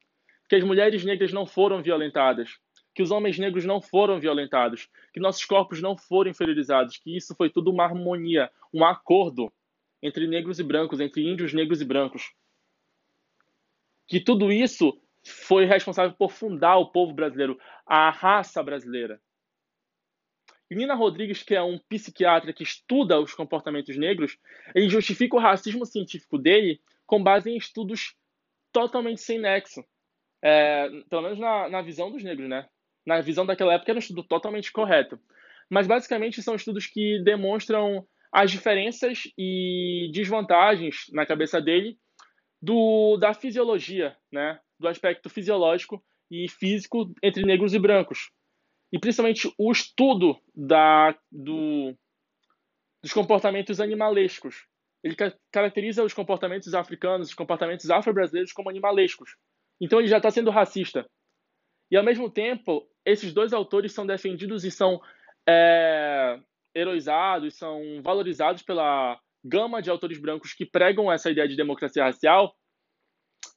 que 0.48 0.55
as 0.55 0.63
mulheres 0.63 1.03
negras 1.03 1.34
não 1.34 1.46
foram 1.46 1.81
violentadas, 1.81 2.58
que 2.96 3.04
os 3.04 3.12
homens 3.12 3.38
negros 3.38 3.66
não 3.66 3.82
foram 3.82 4.22
violentados, 4.22 4.90
que 5.14 5.20
nossos 5.20 5.44
corpos 5.44 5.82
não 5.82 5.98
foram 5.98 6.32
inferiorizados, 6.32 6.98
que 6.98 7.16
isso 7.16 7.36
foi 7.36 7.50
tudo 7.50 7.70
uma 7.70 7.84
harmonia, 7.84 8.50
um 8.74 8.86
acordo 8.86 9.52
entre 10.02 10.25
negros 10.25 10.60
e 10.60 10.64
brancos, 10.64 11.02
entre 11.02 11.22
índios 11.22 11.54
negros 11.54 11.82
e 11.82 11.86
brancos. 11.86 12.34
Que 14.08 14.22
tudo 14.22 14.50
isso 14.50 14.98
foi 15.25 15.66
responsável 15.66 16.16
por 16.16 16.32
fundar 16.32 16.78
o 16.78 16.90
povo 16.90 17.14
brasileiro, 17.14 17.60
a 17.86 18.10
raça 18.10 18.64
brasileira. 18.64 19.22
Nina 20.72 20.96
Rodrigues, 20.96 21.44
que 21.44 21.54
é 21.54 21.62
um 21.62 21.78
psiquiatra 21.78 22.54
que 22.54 22.64
estuda 22.64 23.20
os 23.20 23.34
comportamentos 23.34 23.96
negros, 23.98 24.38
ele 24.74 24.90
justifica 24.90 25.36
o 25.36 25.40
racismo 25.40 25.86
científico 25.86 26.38
dele 26.38 26.82
com 27.06 27.22
base 27.22 27.50
em 27.50 27.58
estudos 27.58 28.16
totalmente 28.72 29.22
sem 29.22 29.38
nexo. 29.38 29.84
É, 30.42 30.88
pelo 31.10 31.24
menos 31.24 31.40
na, 31.40 31.70
na 31.70 31.82
visão 31.82 32.12
dos 32.12 32.24
negros, 32.24 32.48
né? 32.48 32.68
Na 33.05 33.21
visão 33.21 33.45
daquela 33.45 33.74
época 33.74 33.91
era 33.91 33.97
um 33.97 34.00
estudo 34.00 34.24
totalmente 34.24 34.71
correto. 34.71 35.19
Mas 35.69 35.88
basicamente 35.88 36.41
são 36.41 36.55
estudos 36.55 36.88
que 36.88 37.21
demonstram 37.24 38.05
as 38.31 38.51
diferenças 38.51 39.24
e 39.38 40.09
desvantagens 40.13 41.05
na 41.12 41.25
cabeça 41.25 41.62
dele 41.62 41.97
do, 42.62 43.17
da 43.17 43.33
fisiologia, 43.33 44.15
né? 44.31 44.59
do 44.79 44.88
aspecto 44.88 45.29
fisiológico 45.29 46.03
e 46.29 46.50
físico 46.50 47.13
entre 47.24 47.45
negros 47.45 47.74
e 47.74 47.79
brancos. 47.79 48.31
E 48.91 49.00
principalmente 49.00 49.51
o 49.57 49.71
estudo 49.71 50.39
da, 50.53 51.15
do, 51.31 51.95
dos 53.01 53.13
comportamentos 53.13 53.79
animalescos. 53.79 54.65
Ele 55.03 55.15
ca 55.15 55.31
caracteriza 55.51 56.03
os 56.03 56.13
comportamentos 56.13 56.74
africanos, 56.74 57.29
os 57.29 57.33
comportamentos 57.33 57.89
afro-brasileiros 57.89 58.51
como 58.51 58.69
animalescos. 58.69 59.35
Então 59.79 60.00
ele 60.00 60.07
já 60.07 60.17
está 60.17 60.31
sendo 60.31 60.50
racista. 60.50 61.07
E 61.89 61.98
ao 61.98 62.04
mesmo 62.04 62.30
tempo, 62.30 62.88
esses 63.06 63.34
dois 63.34 63.54
autores 63.54 63.94
são 63.94 64.06
defendidos 64.06 64.63
e 64.63 64.72
são 64.72 65.01
é, 65.48 66.39
heroizados, 66.74 67.56
são 67.56 68.01
valorizados 68.01 68.63
pela 68.63 69.20
gama 69.44 69.82
de 69.82 69.89
autores 69.89 70.18
brancos 70.20 70.54
que 70.54 70.65
pregam 70.65 71.12
essa 71.12 71.30
ideia 71.30 71.48
de 71.48 71.56
democracia 71.56 72.04
racial 72.04 72.56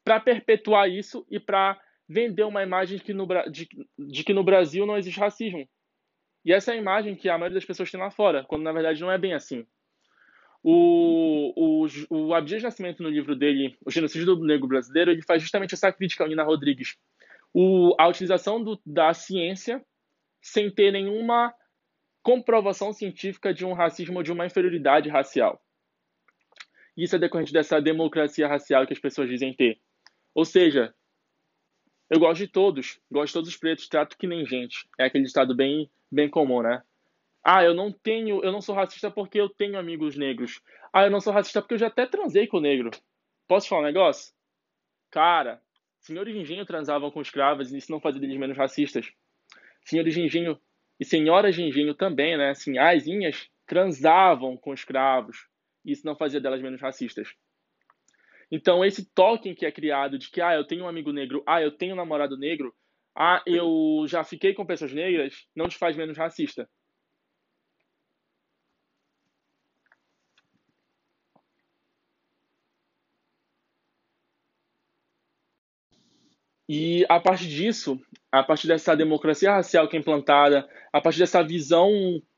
para 0.04 0.20
perpetuar 0.20 0.88
isso 0.88 1.26
e 1.30 1.40
para 1.40 1.80
vender 2.08 2.44
uma 2.44 2.62
imagem 2.62 2.98
que, 2.98 3.12
no, 3.12 3.26
de, 3.50 3.68
de 3.98 4.24
que 4.24 4.32
no 4.32 4.44
Brasil 4.44 4.86
não 4.86 4.96
existe 4.96 5.20
racismo. 5.20 5.68
E 6.44 6.52
essa 6.52 6.72
é 6.72 6.74
a 6.74 6.80
imagem 6.80 7.14
que 7.14 7.28
a 7.28 7.36
maioria 7.36 7.56
das 7.56 7.64
pessoas 7.64 7.90
tem 7.90 8.00
lá 8.00 8.10
fora, 8.10 8.44
quando 8.44 8.62
na 8.62 8.72
verdade 8.72 9.00
não 9.00 9.10
é 9.10 9.18
bem 9.18 9.34
assim. 9.34 9.66
O, 10.62 11.52
o, 11.56 11.86
o 12.10 12.34
Abdias 12.34 12.62
Nascimento, 12.62 13.02
no 13.02 13.08
livro 13.08 13.36
dele, 13.36 13.76
O 13.84 13.90
Genocídio 13.90 14.34
do 14.34 14.44
Negro 14.44 14.66
Brasileiro, 14.66 15.10
ele 15.10 15.22
faz 15.22 15.42
justamente 15.42 15.74
essa 15.74 15.92
crítica 15.92 16.24
ao 16.24 16.28
Nina 16.28 16.42
Rodrigues. 16.42 16.96
O, 17.52 17.94
a 17.98 18.06
utilização 18.08 18.62
do, 18.62 18.80
da 18.84 19.12
ciência 19.14 19.84
sem 20.40 20.70
ter 20.70 20.92
nenhuma 20.92 21.54
comprovação 22.22 22.92
científica 22.92 23.54
de 23.54 23.64
um 23.64 23.72
racismo 23.72 24.18
ou 24.18 24.22
de 24.22 24.32
uma 24.32 24.46
inferioridade 24.46 25.08
racial. 25.08 25.62
Isso 26.96 27.16
é 27.16 27.18
decorrente 27.18 27.52
dessa 27.52 27.80
democracia 27.80 28.48
racial 28.48 28.86
que 28.86 28.92
as 28.92 28.98
pessoas 28.98 29.28
dizem 29.28 29.54
ter. 29.54 29.80
Ou 30.34 30.44
seja, 30.44 30.94
eu 32.10 32.18
gosto 32.18 32.38
de 32.38 32.48
todos, 32.48 33.00
gosto 33.10 33.28
de 33.28 33.32
todos 33.34 33.48
os 33.50 33.56
pretos, 33.56 33.88
trato 33.88 34.16
que 34.18 34.26
nem 34.26 34.44
gente. 34.46 34.88
É 34.98 35.04
aquele 35.04 35.24
estado 35.24 35.54
bem, 35.54 35.90
bem 36.10 36.28
comum, 36.28 36.62
né? 36.62 36.82
Ah, 37.44 37.62
eu 37.62 37.72
não 37.72 37.92
tenho, 37.92 38.42
eu 38.42 38.50
não 38.50 38.60
sou 38.60 38.74
racista 38.74 39.10
porque 39.10 39.40
eu 39.40 39.48
tenho 39.48 39.78
amigos 39.78 40.16
negros. 40.16 40.60
Ah, 40.92 41.04
eu 41.04 41.10
não 41.10 41.20
sou 41.20 41.32
racista 41.32 41.62
porque 41.62 41.74
eu 41.74 41.78
já 41.78 41.86
até 41.86 42.06
transei 42.06 42.46
com 42.46 42.58
o 42.58 42.60
negro. 42.60 42.90
Posso 43.46 43.68
falar 43.68 43.82
um 43.82 43.86
negócio? 43.86 44.34
Cara, 45.10 45.62
senhores 46.08 46.32
de 46.32 46.40
engenho 46.40 46.64
transavam 46.64 47.10
com 47.10 47.20
escravas 47.20 47.70
e 47.70 47.76
isso 47.76 47.92
não 47.92 48.00
fazia 48.00 48.20
deles 48.20 48.38
menos 48.38 48.56
racistas. 48.56 49.12
Senhores 49.84 50.14
de 50.14 50.22
engenho 50.22 50.58
e 50.98 51.04
senhoras 51.04 51.54
de 51.54 51.62
engenho 51.62 51.94
também, 51.94 52.36
né? 52.36 52.50
Assim, 52.50 52.78
asinhas 52.78 53.48
transavam 53.66 54.56
com 54.56 54.72
escravos 54.72 55.46
e 55.84 55.92
isso 55.92 56.06
não 56.06 56.16
fazia 56.16 56.40
delas 56.40 56.62
menos 56.62 56.80
racistas. 56.80 57.28
Então, 58.50 58.82
esse 58.82 59.04
token 59.14 59.54
que 59.54 59.66
é 59.66 59.70
criado 59.70 60.18
de 60.18 60.30
que, 60.30 60.40
ah, 60.40 60.54
eu 60.54 60.66
tenho 60.66 60.84
um 60.84 60.88
amigo 60.88 61.12
negro, 61.12 61.44
ah, 61.46 61.60
eu 61.60 61.70
tenho 61.70 61.92
um 61.92 61.96
namorado 61.96 62.38
negro, 62.38 62.74
ah, 63.14 63.42
eu 63.46 64.06
já 64.08 64.24
fiquei 64.24 64.54
com 64.54 64.64
pessoas 64.64 64.92
negras, 64.92 65.46
não 65.54 65.68
te 65.68 65.76
faz 65.76 65.94
menos 65.94 66.16
racista. 66.16 66.68
E 76.68 77.06
a 77.08 77.18
partir 77.18 77.48
disso, 77.48 77.98
a 78.30 78.42
partir 78.42 78.66
dessa 78.66 78.94
democracia 78.94 79.52
racial 79.52 79.88
que 79.88 79.96
é 79.96 80.00
implantada, 80.00 80.68
a 80.92 81.00
partir 81.00 81.20
dessa 81.20 81.42
visão 81.42 81.90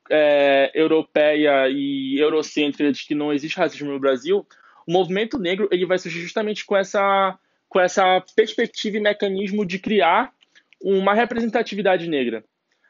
é, 0.09 0.71
europeia 0.73 1.67
e 1.69 2.17
eurocêntrica 2.17 2.91
de 2.93 3.05
que 3.05 3.13
não 3.13 3.33
existe 3.33 3.57
racismo 3.57 3.91
no 3.91 3.99
Brasil, 3.99 4.47
o 4.87 4.91
movimento 4.91 5.37
negro 5.37 5.67
ele 5.71 5.85
vai 5.85 5.97
surgir 5.97 6.21
justamente 6.21 6.65
com 6.65 6.77
essa, 6.77 7.37
com 7.67 7.79
essa 7.79 8.23
perspectiva 8.35 8.97
e 8.97 9.01
mecanismo 9.01 9.65
de 9.65 9.79
criar 9.79 10.33
uma 10.81 11.13
representatividade 11.13 12.07
negra. 12.07 12.43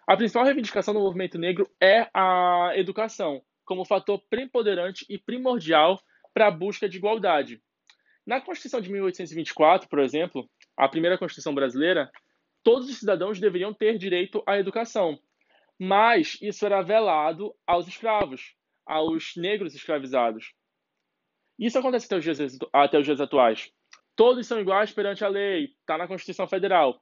A 0.07 0.15
principal 0.15 0.45
reivindicação 0.45 0.93
do 0.93 1.00
movimento 1.00 1.39
negro 1.39 1.69
é 1.79 2.07
a 2.13 2.74
educação, 2.75 3.41
como 3.65 3.86
fator 3.86 4.21
preponderante 4.29 5.05
e 5.10 5.17
primordial 5.17 6.00
para 6.33 6.48
a 6.48 6.51
busca 6.51 6.88
de 6.88 6.98
igualdade. 6.98 7.62
Na 8.25 8.39
Constituição 8.39 8.79
de 8.79 8.91
1824, 8.91 9.89
por 9.89 10.00
exemplo, 10.00 10.48
a 10.81 10.89
primeira 10.89 11.15
Constituição 11.15 11.53
brasileira, 11.53 12.11
todos 12.63 12.89
os 12.89 12.97
cidadãos 12.97 13.39
deveriam 13.39 13.71
ter 13.71 14.00
direito 14.00 14.41
à 14.47 14.57
educação. 14.57 15.19
Mas 15.79 16.39
isso 16.41 16.65
era 16.65 16.81
velado 16.81 17.53
aos 17.67 17.88
escravos, 17.88 18.55
aos 18.83 19.35
negros 19.35 19.75
escravizados. 19.75 20.55
Isso 21.59 21.77
acontece 21.77 22.07
até 22.07 22.17
os 22.17 22.23
dias, 22.23 22.57
até 22.73 22.97
os 22.97 23.05
dias 23.05 23.21
atuais. 23.21 23.71
Todos 24.15 24.47
são 24.47 24.59
iguais 24.59 24.91
perante 24.91 25.23
a 25.23 25.27
lei, 25.27 25.65
está 25.65 26.00
na 26.00 26.07
Constituição 26.07 26.47
Federal. 26.47 27.00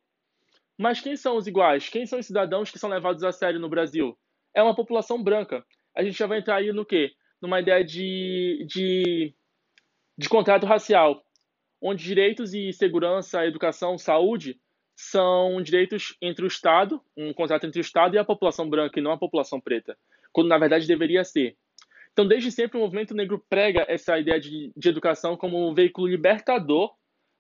Mas 0.78 1.00
quem 1.00 1.16
são 1.16 1.38
os 1.38 1.48
iguais? 1.48 1.88
Quem 1.88 2.06
são 2.06 2.20
os 2.20 2.26
cidadãos 2.26 2.70
que 2.70 2.80
são 2.80 2.90
levados 2.90 3.24
a 3.24 3.32
sério 3.32 3.62
no 3.62 3.70
Brasil? 3.70 4.20
É 4.54 4.62
uma 4.62 4.76
população 4.76 5.24
branca. 5.24 5.66
A 5.96 6.04
gente 6.04 6.18
já 6.18 6.28
vai 6.28 6.40
entrar 6.40 6.58
aí 6.58 6.74
no 6.74 6.86
quê? 6.86 7.14
Numa 7.42 7.62
ideia 7.62 7.86
de, 7.86 8.66
de, 8.68 9.34
de 10.18 10.28
contrato 10.28 10.66
racial 10.66 11.24
onde 11.82 12.04
direitos 12.04 12.54
e 12.54 12.72
segurança, 12.74 13.46
educação, 13.46 13.98
saúde 13.98 14.60
são 14.96 15.62
direitos 15.62 16.18
entre 16.22 16.44
o 16.44 16.48
Estado, 16.48 17.02
um 17.16 17.34
contrato 17.34 17.66
entre 17.66 17.80
o 17.80 17.82
Estado 17.82 18.16
e 18.16 18.20
a 18.20 18.26
população 18.26 18.70
branca, 18.70 19.00
e 19.00 19.02
não 19.02 19.12
a 19.12 19.18
população 19.18 19.60
preta, 19.60 19.98
quando 20.34 20.50
na 20.50 20.58
verdade 20.58 20.86
deveria 20.86 21.24
ser. 21.24 21.56
Então, 22.12 22.28
desde 22.28 22.52
sempre, 22.52 22.78
o 22.78 22.82
movimento 22.82 23.16
negro 23.16 23.44
prega 23.50 23.86
essa 23.88 24.20
ideia 24.20 24.40
de, 24.40 24.74
de 24.76 24.90
educação 24.90 25.38
como 25.38 25.70
um 25.70 25.74
veículo 25.74 26.08
libertador 26.08 26.94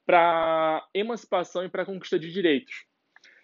para 0.05 0.87
emancipação 0.93 1.65
e 1.65 1.69
para 1.69 1.85
conquista 1.85 2.17
de 2.17 2.31
direitos. 2.31 2.85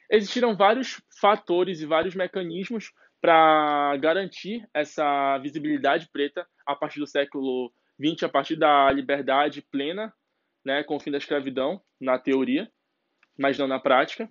Existiram 0.09 0.55
vários 0.55 1.01
fatores 1.19 1.81
e 1.81 1.85
vários 1.85 2.15
mecanismos 2.15 2.93
para 3.19 3.97
garantir 3.97 4.65
essa 4.73 5.37
visibilidade 5.39 6.07
preta 6.11 6.47
a 6.65 6.75
partir 6.75 6.99
do 6.99 7.07
século 7.07 7.73
XX, 7.99 8.23
a 8.23 8.29
partir 8.29 8.55
da 8.55 8.89
liberdade 8.91 9.61
plena 9.61 10.13
né, 10.65 10.83
com 10.83 10.95
o 10.95 10.99
fim 10.99 11.11
da 11.11 11.17
escravidão, 11.17 11.79
na 11.99 12.17
teoria, 12.17 12.69
mas 13.37 13.57
não 13.57 13.67
na 13.67 13.79
prática, 13.79 14.29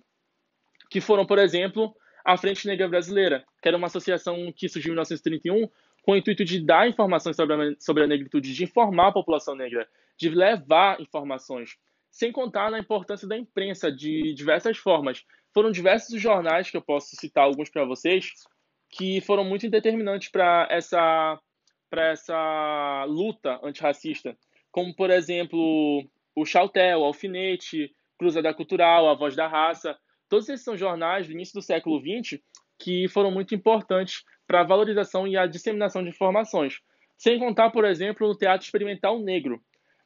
que 0.89 0.99
foram, 0.99 1.25
por 1.25 1.39
exemplo, 1.39 1.95
a 2.23 2.37
Frente 2.37 2.67
Negra 2.67 2.87
Brasileira, 2.87 3.45
que 3.61 3.67
era 3.67 3.77
uma 3.77 3.87
associação 3.87 4.51
que 4.55 4.67
surgiu 4.67 4.89
em 4.89 4.95
1931 4.95 5.69
com 6.01 6.11
o 6.11 6.15
intuito 6.15 6.45
de 6.45 6.59
dar 6.59 6.87
informações 6.87 7.35
sobre 7.35 7.55
a, 7.55 7.75
sobre 7.79 8.03
a 8.03 8.07
negritude, 8.07 8.53
de 8.53 8.63
informar 8.63 9.07
a 9.07 9.13
população 9.13 9.55
negra, 9.55 9.87
de 10.17 10.29
levar 10.29 11.01
informações, 11.01 11.77
sem 12.11 12.31
contar 12.31 12.69
na 12.69 12.79
importância 12.79 13.27
da 13.27 13.37
imprensa 13.37 13.91
de 13.91 14.33
diversas 14.33 14.77
formas. 14.77 15.23
Foram 15.53 15.71
diversos 15.71 16.21
jornais, 16.21 16.69
que 16.69 16.77
eu 16.77 16.81
posso 16.81 17.15
citar 17.15 17.45
alguns 17.45 17.69
para 17.69 17.85
vocês, 17.85 18.31
que 18.89 19.19
foram 19.21 19.43
muito 19.43 19.69
determinantes 19.69 20.29
para 20.29 20.67
essa, 20.69 21.39
essa 21.91 23.05
luta 23.05 23.59
antirracista, 23.63 24.37
como, 24.71 24.95
por 24.95 25.09
exemplo, 25.09 26.07
o 26.35 26.45
Chautel, 26.45 26.99
o 26.99 27.05
Alfinete, 27.05 27.95
Cruzada 28.17 28.53
Cultural, 28.53 29.09
A 29.09 29.13
Voz 29.13 29.35
da 29.35 29.47
Raça. 29.47 29.97
Todos 30.29 30.49
esses 30.49 30.65
são 30.65 30.77
jornais 30.77 31.27
do 31.27 31.33
início 31.33 31.53
do 31.53 31.61
século 31.61 31.99
XX 31.99 32.41
que 32.77 33.07
foram 33.07 33.31
muito 33.31 33.55
importantes 33.55 34.23
para 34.45 34.61
a 34.61 34.65
valorização 34.65 35.27
e 35.27 35.37
a 35.37 35.47
disseminação 35.47 36.03
de 36.03 36.09
informações. 36.09 36.81
Sem 37.17 37.39
contar, 37.39 37.71
por 37.71 37.85
exemplo, 37.85 38.27
no 38.27 38.37
teatro 38.37 38.65
experimental 38.65 39.19
negro. 39.19 39.61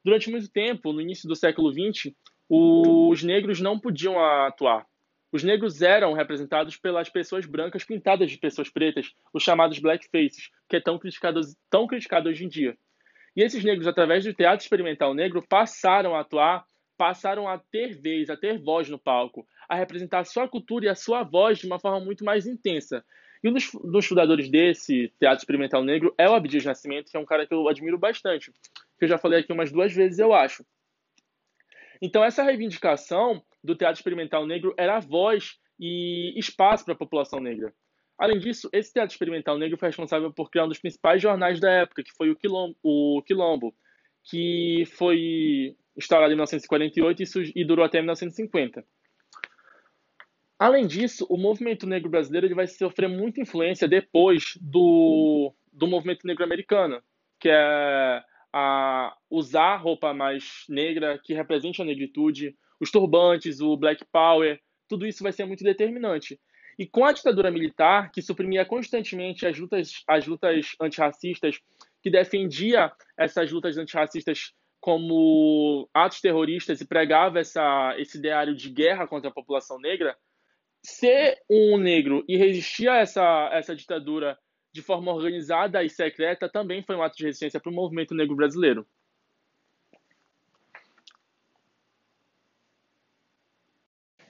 Durante 0.06 0.30
muito 0.30 0.50
tempo, 0.50 0.94
no 0.94 1.02
início 1.02 1.28
do 1.28 1.36
século 1.36 1.72
XX, 1.72 2.14
os 2.48 3.24
negros 3.24 3.60
não 3.60 3.80
podiam 3.80 4.20
atuar. 4.20 4.86
Os 5.32 5.44
negros 5.44 5.82
eram 5.82 6.14
representados 6.14 6.78
pelas 6.78 7.10
pessoas 7.10 7.46
brancas 7.46 7.84
pintadas 7.84 8.32
de 8.32 8.38
pessoas 8.38 8.70
pretas, 8.70 9.14
os 9.32 9.44
chamados 9.44 9.78
blackfaces, 9.78 10.50
que 10.68 10.76
é 10.76 10.80
tão 10.80 10.98
criticado, 10.98 11.42
tão 11.70 11.86
criticado 11.86 12.30
hoje 12.30 12.46
em 12.46 12.48
dia. 12.48 12.76
E 13.36 13.44
esses 13.44 13.64
negros, 13.64 13.88
através 13.88 14.24
do 14.24 14.34
teatro 14.34 14.64
experimental 14.64 15.14
negro, 15.14 15.46
passaram 15.48 16.16
a 16.16 16.22
atuar, 16.22 16.66
passaram 16.98 17.48
a 17.48 17.58
ter 17.58 18.00
vez, 18.00 18.30
a 18.30 18.38
ter 18.38 18.60
voz 18.60 18.90
no 18.90 19.00
palco, 19.00 19.48
a 19.68 19.76
representar 19.76 20.20
a 20.20 20.26
sua 20.26 20.48
cultura 20.48 20.86
e 20.86 20.90
a 20.90 20.96
sua 20.96 21.24
voz 21.24 21.60
de 21.60 21.68
uma 21.68 21.80
forma 21.80 22.00
muito 22.00 22.26
mais 22.26 22.46
intensa. 22.46 23.04
E 23.44 23.50
um 23.50 23.54
dos, 23.54 23.72
dos 23.72 24.06
fundadores 24.06 24.50
desse 24.50 25.14
teatro 25.20 25.40
experimental 25.40 25.84
negro 25.84 26.14
é 26.18 26.30
o 26.30 26.34
Abdias 26.34 26.66
Nascimento, 26.66 27.10
que 27.10 27.16
é 27.16 27.20
um 27.20 27.26
cara 27.26 27.48
que 27.48 27.54
eu 27.54 27.70
admiro 27.70 27.98
bastante, 27.98 28.52
que 28.98 29.06
eu 29.06 29.08
já 29.08 29.18
falei 29.18 29.40
aqui 29.40 29.54
umas 29.54 29.72
duas 29.72 29.94
vezes, 29.94 30.20
eu 30.20 30.34
acho. 30.34 30.66
Então, 32.02 32.24
essa 32.24 32.44
reivindicação 32.44 33.42
do 33.64 33.76
teatro 33.76 34.00
experimental 34.00 34.46
negro 34.46 34.74
era 34.78 35.00
voz 35.00 35.58
e 35.80 36.38
espaço 36.38 36.84
para 36.84 36.94
a 36.94 36.98
população 36.98 37.40
negra. 37.40 37.74
Além 38.20 38.38
disso, 38.38 38.70
esse 38.74 38.92
teatro 38.92 39.14
experimental 39.14 39.58
negro 39.58 39.78
foi 39.78 39.88
responsável 39.88 40.32
por 40.34 40.52
criar 40.52 40.66
um 40.66 40.68
dos 40.68 40.80
principais 40.80 41.22
jornais 41.22 41.60
da 41.60 41.72
época, 41.72 42.04
que 42.04 42.12
foi 42.12 42.30
o 42.30 42.36
Quilombo, 42.36 42.76
o 42.84 43.24
Quilombo 43.26 43.74
que 44.24 44.84
foi 44.98 45.76
instaurado 45.98 46.32
em 46.32 46.36
1948 46.36 47.24
e 47.56 47.64
durou 47.64 47.86
até 47.86 48.00
1950. 48.00 48.86
Além 50.58 50.86
disso, 50.86 51.26
o 51.30 51.38
movimento 51.38 51.88
negro 51.88 52.10
brasileiro 52.10 52.46
ele 52.46 52.54
vai 52.54 52.68
sofrer 52.68 53.08
muita 53.08 53.42
influência 53.42 53.88
depois 53.88 54.58
do, 54.60 55.54
do 55.72 55.88
movimento 55.88 56.28
negro 56.28 56.44
americano, 56.44 57.02
que 57.40 57.50
é 57.50 58.22
a 58.52 59.16
usar 59.30 59.78
roupa 59.78 60.14
mais 60.14 60.66
negra, 60.68 61.20
que 61.24 61.34
represente 61.34 61.82
a 61.82 61.86
negritude, 61.86 62.56
os 62.80 62.92
turbantes, 62.92 63.62
o 63.62 63.78
black 63.78 64.04
power, 64.12 64.60
tudo 64.88 65.06
isso 65.06 65.24
vai 65.24 65.32
ser 65.32 65.46
muito 65.46 65.64
determinante. 65.64 66.40
E 66.80 66.88
com 66.88 67.04
a 67.04 67.12
ditadura 67.12 67.52
militar, 67.52 68.10
que 68.10 68.22
suprimia 68.22 68.64
constantemente 68.64 69.46
as 69.46 69.60
lutas, 69.60 70.02
as 70.08 70.26
lutas 70.26 70.78
antirracistas, 70.80 71.60
que 72.02 72.10
defendia 72.10 72.90
essas 73.18 73.52
lutas 73.52 73.78
antirracistas 73.78 74.54
como 74.80 75.90
atos 75.94 76.22
terroristas 76.22 76.80
e 76.80 76.88
pregava 76.88 77.38
essa, 77.38 77.94
esse 77.98 78.18
ideário 78.18 78.56
de 78.56 78.70
guerra 78.70 79.06
contra 79.06 79.30
a 79.30 79.34
população 79.34 79.78
negra, 79.78 80.16
ser 80.82 81.38
um 81.50 81.78
negro 81.78 82.24
e 82.30 82.38
resistir 82.38 82.88
a 82.88 83.00
essa, 83.00 83.50
essa 83.52 83.76
ditadura 83.76 84.40
de 84.72 84.82
forma 84.82 85.12
organizada 85.12 85.84
e 85.84 85.90
secreta 85.90 86.48
também 86.48 86.82
foi 86.82 86.96
um 86.96 87.04
ato 87.04 87.18
de 87.18 87.26
resistência 87.26 87.60
para 87.60 87.70
o 87.70 87.76
movimento 87.76 88.16
negro 88.16 88.38
brasileiro. 88.38 88.88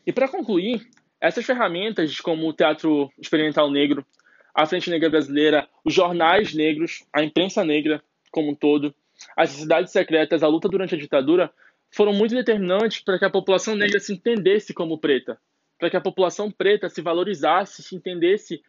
E 0.04 0.12
para 0.12 0.28
concluir, 0.28 0.90
essas 1.22 1.46
ferramentas, 1.46 2.20
como 2.20 2.48
o 2.48 2.54
teatro 2.54 3.12
experimental 3.20 3.70
negro, 3.70 4.06
a 4.54 4.66
Frente 4.66 4.90
Negra 4.90 5.10
Brasileira, 5.10 5.70
os 5.84 5.94
jornais 5.94 6.54
negros, 6.54 7.06
a 7.14 7.24
imprensa 7.24 7.64
negra 7.64 8.04
como 8.32 8.52
um 8.52 8.56
todo, 8.56 8.94
as 9.36 9.50
sociedades 9.50 9.92
secretas, 9.92 10.44
a 10.44 10.48
luta 10.48 10.70
durante 10.70 10.96
a 10.96 10.98
ditadura, 10.98 11.52
foram 11.92 12.14
muito 12.14 12.36
determinantes 12.36 13.02
para 13.02 13.18
que 13.18 13.26
a 13.26 13.30
população 13.30 13.76
negra 13.76 14.00
se 14.00 14.14
entendesse 14.14 14.74
como 14.74 15.00
preta, 15.00 15.40
para 15.78 15.90
que 15.90 15.98
a 15.98 16.02
população 16.02 16.52
preta 16.52 16.90
se 16.90 17.02
valorizasse, 17.02 17.84
se 17.84 17.96
entendesse 17.96 18.62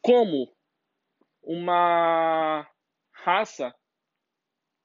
como 0.00 0.52
uma 1.42 2.66
raça 3.12 3.74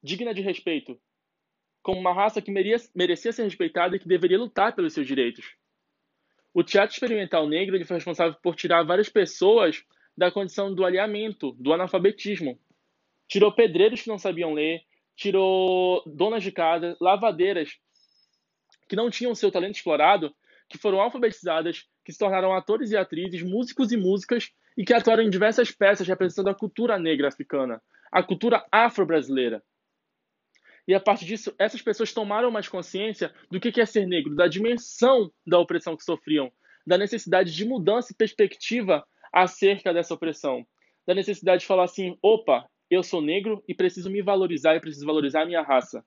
digna 0.03 0.33
de 0.33 0.41
respeito, 0.41 0.99
como 1.81 1.99
uma 1.99 2.13
raça 2.13 2.41
que 2.41 2.51
merecia 2.51 3.31
ser 3.31 3.43
respeitada 3.43 3.95
e 3.95 3.99
que 3.99 4.07
deveria 4.07 4.37
lutar 4.37 4.75
pelos 4.75 4.93
seus 4.93 5.07
direitos. 5.07 5.55
O 6.57 6.63
teatro 6.63 6.95
experimental 6.95 7.47
negro 7.47 7.75
ele 7.75 7.85
foi 7.85 7.97
responsável 7.97 8.35
por 8.41 8.55
tirar 8.55 8.81
várias 8.81 9.07
pessoas 9.07 9.83
da 10.17 10.31
condição 10.31 10.73
do 10.73 10.83
alinhamento, 10.83 11.51
do 11.51 11.71
analfabetismo. 11.71 12.59
Tirou 13.27 13.53
pedreiros 13.53 14.01
que 14.01 14.07
não 14.07 14.17
sabiam 14.17 14.55
ler, 14.55 14.81
tirou 15.15 16.01
donas 16.07 16.41
de 16.41 16.51
casa, 16.51 16.97
lavadeiras 16.99 17.77
que 18.89 18.95
não 18.95 19.07
tinham 19.07 19.35
seu 19.35 19.51
talento 19.51 19.75
explorado, 19.75 20.33
que 20.67 20.79
foram 20.79 20.99
alfabetizadas, 20.99 21.85
que 22.03 22.11
se 22.11 22.17
tornaram 22.17 22.51
atores 22.51 22.89
e 22.89 22.97
atrizes, 22.97 23.43
músicos 23.43 23.91
e 23.91 23.97
músicas 23.97 24.51
e 24.75 24.83
que 24.83 24.95
atuaram 24.95 25.21
em 25.21 25.29
diversas 25.29 25.69
peças 25.69 26.07
representando 26.07 26.47
a 26.47 26.55
cultura 26.55 26.97
negra 26.97 27.27
africana, 27.27 27.79
a 28.11 28.23
cultura 28.23 28.65
afro-brasileira. 28.71 29.61
E 30.87 30.93
a 30.93 30.99
partir 30.99 31.25
disso, 31.25 31.53
essas 31.59 31.81
pessoas 31.81 32.13
tomaram 32.13 32.49
mais 32.49 32.69
consciência 32.69 33.33
do 33.51 33.59
que 33.59 33.79
é 33.81 33.85
ser 33.85 34.07
negro, 34.07 34.35
da 34.35 34.47
dimensão 34.47 35.31
da 35.45 35.59
opressão 35.59 35.97
que 35.97 36.03
sofriam, 36.03 36.51
da 36.85 36.97
necessidade 36.97 37.53
de 37.53 37.65
mudança 37.65 38.13
e 38.13 38.15
perspectiva 38.15 39.05
acerca 39.33 39.93
dessa 39.93 40.13
opressão, 40.13 40.65
da 41.05 41.13
necessidade 41.13 41.61
de 41.61 41.67
falar 41.67 41.83
assim: 41.83 42.17
opa, 42.21 42.69
eu 42.89 43.03
sou 43.03 43.21
negro 43.21 43.61
e 43.67 43.75
preciso 43.75 44.09
me 44.09 44.21
valorizar 44.21 44.75
e 44.75 44.79
preciso 44.79 45.05
valorizar 45.05 45.41
a 45.41 45.45
minha 45.45 45.61
raça. 45.61 46.05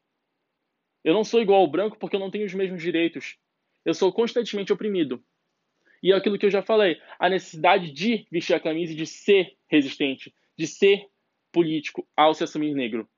Eu 1.05 1.13
não 1.13 1.25
sou 1.25 1.41
igual 1.41 1.61
ao 1.61 1.71
branco 1.71 1.99
porque 1.99 2.17
eu 2.17 2.21
não 2.21 2.31
tenho 2.31 2.47
os 2.47 2.55
mesmos 2.55 2.83
direitos. 2.83 3.37
Eu 3.85 3.93
sou 3.93 4.13
constantemente 4.13 4.73
oprimido. 4.73 5.23
E 6.03 6.13
é 6.13 6.17
aquilo 6.17 6.39
que 6.39 6.47
eu 6.47 6.51
já 6.51 6.63
falei, 6.63 6.99
a 7.19 7.29
necessidade 7.29 7.93
de 7.93 8.27
vestir 8.31 8.55
a 8.55 8.61
camisa 8.61 8.93
e 8.93 8.97
de 8.97 9.07
ser 9.07 9.57
resistente, 9.69 10.35
de 10.57 10.67
ser 10.67 11.07
político 11.53 12.07
ao 12.17 12.33
se 12.33 12.43
assumir 12.43 12.75
negro. 12.75 13.09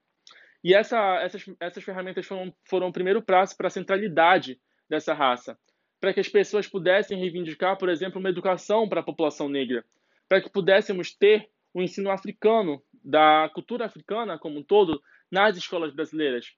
E 0.62 0.75
essa, 0.75 1.16
essas, 1.21 1.45
essas 1.59 1.83
ferramentas 1.83 2.25
foram, 2.26 2.54
foram 2.64 2.88
o 2.88 2.92
primeiro 2.92 3.21
passo 3.21 3.57
para 3.57 3.66
a 3.66 3.71
centralidade 3.71 4.61
dessa 4.88 5.12
raça, 5.12 5.59
para 6.00 6.12
que 6.12 6.21
as 6.21 6.28
pessoas 6.28 6.69
pudessem 6.69 7.19
reivindicar, 7.19 7.76
por 7.76 7.88
exemplo, 7.88 8.21
uma 8.21 8.28
educação 8.28 8.88
para 8.88 9.00
a 9.00 9.04
população 9.04 9.49
negra, 9.49 9.85
para 10.28 10.40
que 10.40 10.50
pudéssemos 10.50 11.14
ter 11.14 11.49
o 11.75 11.81
um 11.81 11.83
ensino 11.83 12.11
africano, 12.11 12.83
da 13.02 13.50
cultura 13.54 13.87
africana 13.87 14.38
como 14.38 14.61
um 14.61 14.62
todo, 14.62 15.02
nas 15.31 15.57
escolas 15.57 15.92
brasileiras, 15.92 16.54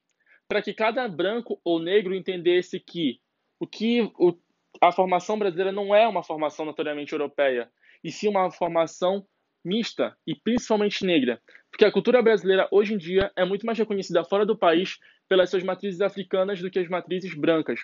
para 0.49 0.61
que 0.61 0.75
cada 0.75 1.09
branco 1.09 1.61
ou 1.65 1.79
negro 1.79 2.15
entendesse 2.15 2.81
que 2.81 3.21
o 3.59 3.67
que 3.67 4.03
o, 4.19 4.37
a 4.81 4.93
formação 4.93 5.39
brasileira 5.39 5.73
não 5.73 5.95
é 5.95 6.07
uma 6.07 6.23
formação 6.23 6.67
notoriamente 6.67 7.13
europeia, 7.13 7.71
e 8.03 8.11
sim 8.11 8.29
uma 8.29 8.51
formação 8.51 9.27
mista 9.65 10.17
e 10.27 10.35
principalmente 10.35 11.07
negra, 11.07 11.41
porque 11.75 11.85
a 11.85 11.91
cultura 11.91 12.23
brasileira 12.23 12.69
hoje 12.71 12.95
em 12.95 12.97
dia 12.97 13.33
é 13.35 13.45
muito 13.45 13.67
mais 13.67 13.77
reconhecida 13.77 14.23
fora 14.23 14.47
do 14.47 14.57
país 14.57 15.01
pelas 15.29 15.51
suas 15.51 15.65
matrizes 15.65 16.01
africanas 16.01 16.63
do 16.63 16.71
que 16.71 16.79
as 16.79 16.89
matrizes 16.89 17.35
brancas, 17.35 17.81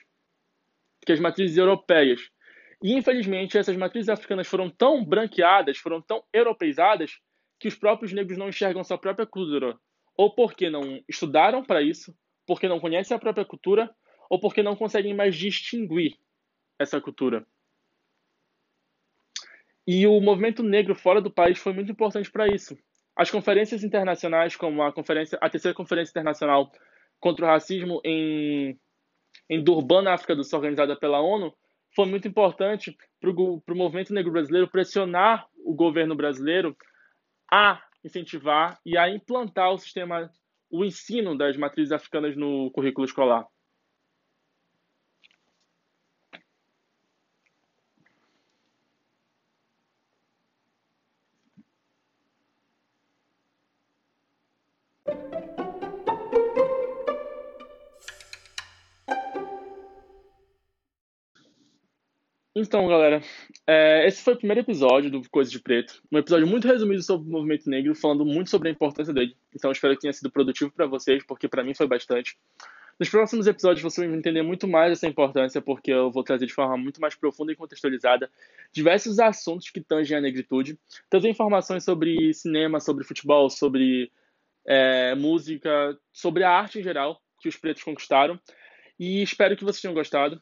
que 1.04 1.10
as 1.10 1.18
matrizes 1.18 1.56
europeias. 1.56 2.30
E 2.80 2.94
infelizmente 2.94 3.58
essas 3.58 3.76
matrizes 3.76 4.08
africanas 4.08 4.46
foram 4.46 4.70
tão 4.70 5.04
branqueadas, 5.04 5.76
foram 5.78 6.00
tão 6.00 6.22
europeizadas, 6.32 7.18
que 7.58 7.66
os 7.66 7.74
próprios 7.74 8.12
negros 8.12 8.38
não 8.38 8.50
enxergam 8.50 8.84
sua 8.84 8.96
própria 8.96 9.26
cultura, 9.26 9.76
ou 10.16 10.32
porque 10.32 10.70
não 10.70 11.02
estudaram 11.08 11.64
para 11.64 11.82
isso, 11.82 12.16
porque 12.46 12.68
não 12.68 12.78
conhecem 12.78 13.16
a 13.16 13.18
própria 13.18 13.44
cultura, 13.44 13.92
ou 14.30 14.38
porque 14.38 14.62
não 14.62 14.76
conseguem 14.76 15.14
mais 15.14 15.34
distinguir 15.34 16.16
essa 16.78 17.00
cultura. 17.00 17.44
E 19.84 20.06
o 20.06 20.20
movimento 20.20 20.62
negro 20.62 20.94
fora 20.94 21.20
do 21.20 21.28
país 21.28 21.58
foi 21.58 21.72
muito 21.72 21.90
importante 21.90 22.30
para 22.30 22.46
isso. 22.46 22.78
As 23.20 23.30
conferências 23.30 23.84
internacionais, 23.84 24.56
como 24.56 24.82
a 24.82 24.90
conferência, 24.90 25.36
a 25.42 25.50
terceira 25.50 25.76
conferência 25.76 26.10
internacional 26.10 26.72
contra 27.20 27.44
o 27.44 27.48
racismo 27.48 28.00
em, 28.02 28.80
em 29.46 29.62
Durban, 29.62 30.00
na 30.00 30.14
África 30.14 30.34
do 30.34 30.42
Sul, 30.42 30.58
organizada 30.58 30.96
pela 30.96 31.20
ONU, 31.20 31.54
foi 31.94 32.06
muito 32.06 32.26
importante 32.26 32.96
para 33.20 33.28
o 33.30 33.62
movimento 33.76 34.14
negro 34.14 34.32
brasileiro 34.32 34.70
pressionar 34.70 35.46
o 35.58 35.74
governo 35.74 36.16
brasileiro 36.16 36.74
a 37.52 37.82
incentivar 38.02 38.80
e 38.86 38.96
a 38.96 39.10
implantar 39.10 39.70
o 39.70 39.76
sistema, 39.76 40.30
o 40.70 40.82
ensino 40.82 41.36
das 41.36 41.58
matrizes 41.58 41.92
africanas 41.92 42.34
no 42.34 42.70
currículo 42.70 43.04
escolar. 43.04 43.46
Então, 62.60 62.86
galera, 62.86 63.22
é, 63.66 64.06
esse 64.06 64.22
foi 64.22 64.34
o 64.34 64.36
primeiro 64.36 64.60
episódio 64.60 65.10
do 65.10 65.22
Coisa 65.30 65.50
de 65.50 65.58
Preto. 65.58 66.02
Um 66.12 66.18
episódio 66.18 66.46
muito 66.46 66.68
resumido 66.68 67.02
sobre 67.02 67.26
o 67.26 67.32
movimento 67.32 67.70
negro, 67.70 67.94
falando 67.94 68.24
muito 68.24 68.50
sobre 68.50 68.68
a 68.68 68.72
importância 68.72 69.14
dele. 69.14 69.34
Então, 69.54 69.72
espero 69.72 69.94
que 69.94 70.02
tenha 70.02 70.12
sido 70.12 70.30
produtivo 70.30 70.70
para 70.70 70.86
vocês, 70.86 71.24
porque 71.24 71.48
para 71.48 71.64
mim 71.64 71.74
foi 71.74 71.86
bastante. 71.86 72.36
Nos 72.98 73.08
próximos 73.08 73.46
episódios 73.46 73.82
você 73.82 74.06
vai 74.06 74.14
entender 74.14 74.42
muito 74.42 74.68
mais 74.68 74.92
essa 74.92 75.06
importância, 75.06 75.62
porque 75.62 75.90
eu 75.90 76.10
vou 76.10 76.22
trazer 76.22 76.44
de 76.44 76.52
forma 76.52 76.76
muito 76.76 77.00
mais 77.00 77.14
profunda 77.14 77.50
e 77.50 77.56
contextualizada 77.56 78.30
diversos 78.70 79.18
assuntos 79.18 79.70
que 79.70 79.80
tangem 79.80 80.18
a 80.18 80.20
negritude, 80.20 80.78
trazer 81.08 81.30
informações 81.30 81.82
sobre 81.82 82.34
cinema, 82.34 82.78
sobre 82.78 83.04
futebol, 83.04 83.48
sobre 83.48 84.12
é, 84.66 85.14
música, 85.14 85.98
sobre 86.12 86.44
a 86.44 86.50
arte 86.50 86.78
em 86.78 86.82
geral 86.82 87.18
que 87.40 87.48
os 87.48 87.56
pretos 87.56 87.82
conquistaram. 87.82 88.38
E 88.98 89.22
espero 89.22 89.56
que 89.56 89.64
vocês 89.64 89.80
tenham 89.80 89.94
gostado. 89.94 90.38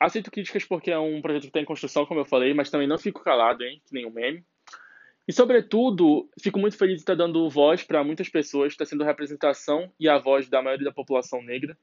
Aceito 0.00 0.30
críticas 0.30 0.64
porque 0.64 0.90
é 0.90 0.98
um 0.98 1.20
projeto 1.20 1.42
que 1.42 1.48
está 1.48 1.60
em 1.60 1.64
construção, 1.66 2.06
como 2.06 2.20
eu 2.20 2.24
falei, 2.24 2.54
mas 2.54 2.70
também 2.70 2.88
não 2.88 2.98
fico 2.98 3.22
calado, 3.22 3.62
hein? 3.62 3.82
Que 3.86 3.92
nem 3.92 4.06
um 4.06 4.10
meme. 4.10 4.42
E, 5.28 5.32
sobretudo, 5.32 6.28
fico 6.40 6.58
muito 6.58 6.78
feliz 6.78 6.96
de 6.96 7.02
estar 7.02 7.14
dando 7.14 7.48
voz 7.50 7.84
para 7.84 8.02
muitas 8.02 8.28
pessoas, 8.28 8.72
está 8.72 8.86
sendo 8.86 9.04
representação 9.04 9.92
e 10.00 10.08
a 10.08 10.18
voz 10.18 10.48
da 10.48 10.62
maioria 10.62 10.86
da 10.86 10.92
população 10.92 11.42
negra, 11.42 11.76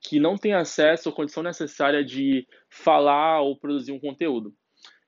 que 0.00 0.20
não 0.20 0.36
tem 0.36 0.52
acesso 0.52 1.08
ou 1.08 1.14
condição 1.14 1.42
necessária 1.42 2.04
de 2.04 2.46
falar 2.68 3.40
ou 3.40 3.56
produzir 3.56 3.92
um 3.92 3.98
conteúdo. 3.98 4.54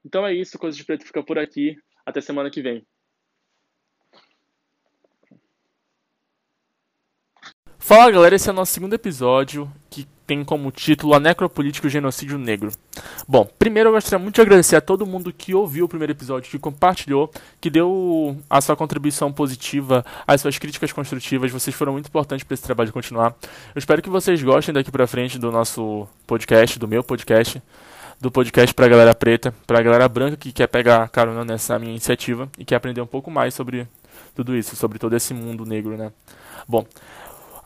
Então 0.04 0.26
é 0.26 0.32
isso, 0.32 0.58
Coisa 0.58 0.76
de 0.76 0.84
Preto 0.84 1.04
fica 1.04 1.22
por 1.22 1.38
aqui. 1.38 1.76
Até 2.06 2.20
semana 2.20 2.50
que 2.50 2.62
vem. 2.62 2.86
Fala 7.86 8.10
galera, 8.10 8.34
esse 8.34 8.48
é 8.48 8.52
o 8.52 8.54
nosso 8.54 8.72
segundo 8.72 8.94
episódio 8.94 9.70
que 9.90 10.08
tem 10.26 10.42
como 10.42 10.70
título 10.70 11.12
A 11.12 11.20
Necropolítica 11.20 11.86
e 11.86 11.88
o 11.88 11.90
Genocídio 11.90 12.38
Negro. 12.38 12.72
Bom, 13.28 13.46
primeiro 13.58 13.90
eu 13.90 13.92
gostaria 13.92 14.18
muito 14.18 14.36
de 14.36 14.40
agradecer 14.40 14.74
a 14.76 14.80
todo 14.80 15.04
mundo 15.04 15.30
que 15.30 15.54
ouviu 15.54 15.84
o 15.84 15.88
primeiro 15.88 16.10
episódio, 16.10 16.50
que 16.50 16.58
compartilhou, 16.58 17.30
que 17.60 17.68
deu 17.68 18.38
a 18.48 18.58
sua 18.62 18.74
contribuição 18.74 19.30
positiva, 19.30 20.02
as 20.26 20.40
suas 20.40 20.56
críticas 20.56 20.92
construtivas. 20.92 21.52
Vocês 21.52 21.76
foram 21.76 21.92
muito 21.92 22.06
importantes 22.06 22.42
para 22.42 22.54
esse 22.54 22.62
trabalho 22.62 22.90
continuar. 22.90 23.36
Eu 23.74 23.78
espero 23.78 24.00
que 24.00 24.08
vocês 24.08 24.42
gostem 24.42 24.72
daqui 24.72 24.90
para 24.90 25.06
frente 25.06 25.38
do 25.38 25.52
nosso 25.52 26.08
podcast, 26.26 26.78
do 26.78 26.88
meu 26.88 27.04
podcast, 27.04 27.62
do 28.18 28.30
podcast 28.30 28.74
para 28.74 28.86
a 28.86 28.88
galera 28.88 29.14
preta, 29.14 29.54
para 29.66 29.80
a 29.80 29.82
galera 29.82 30.08
branca 30.08 30.38
que 30.38 30.52
quer 30.52 30.68
pegar 30.68 31.06
carona 31.10 31.44
nessa 31.44 31.78
minha 31.78 31.90
iniciativa 31.90 32.48
e 32.56 32.64
quer 32.64 32.76
aprender 32.76 33.02
um 33.02 33.06
pouco 33.06 33.30
mais 33.30 33.52
sobre 33.52 33.86
tudo 34.34 34.56
isso, 34.56 34.74
sobre 34.74 34.98
todo 34.98 35.14
esse 35.14 35.34
mundo 35.34 35.66
negro, 35.66 35.98
né? 35.98 36.10
Bom, 36.66 36.86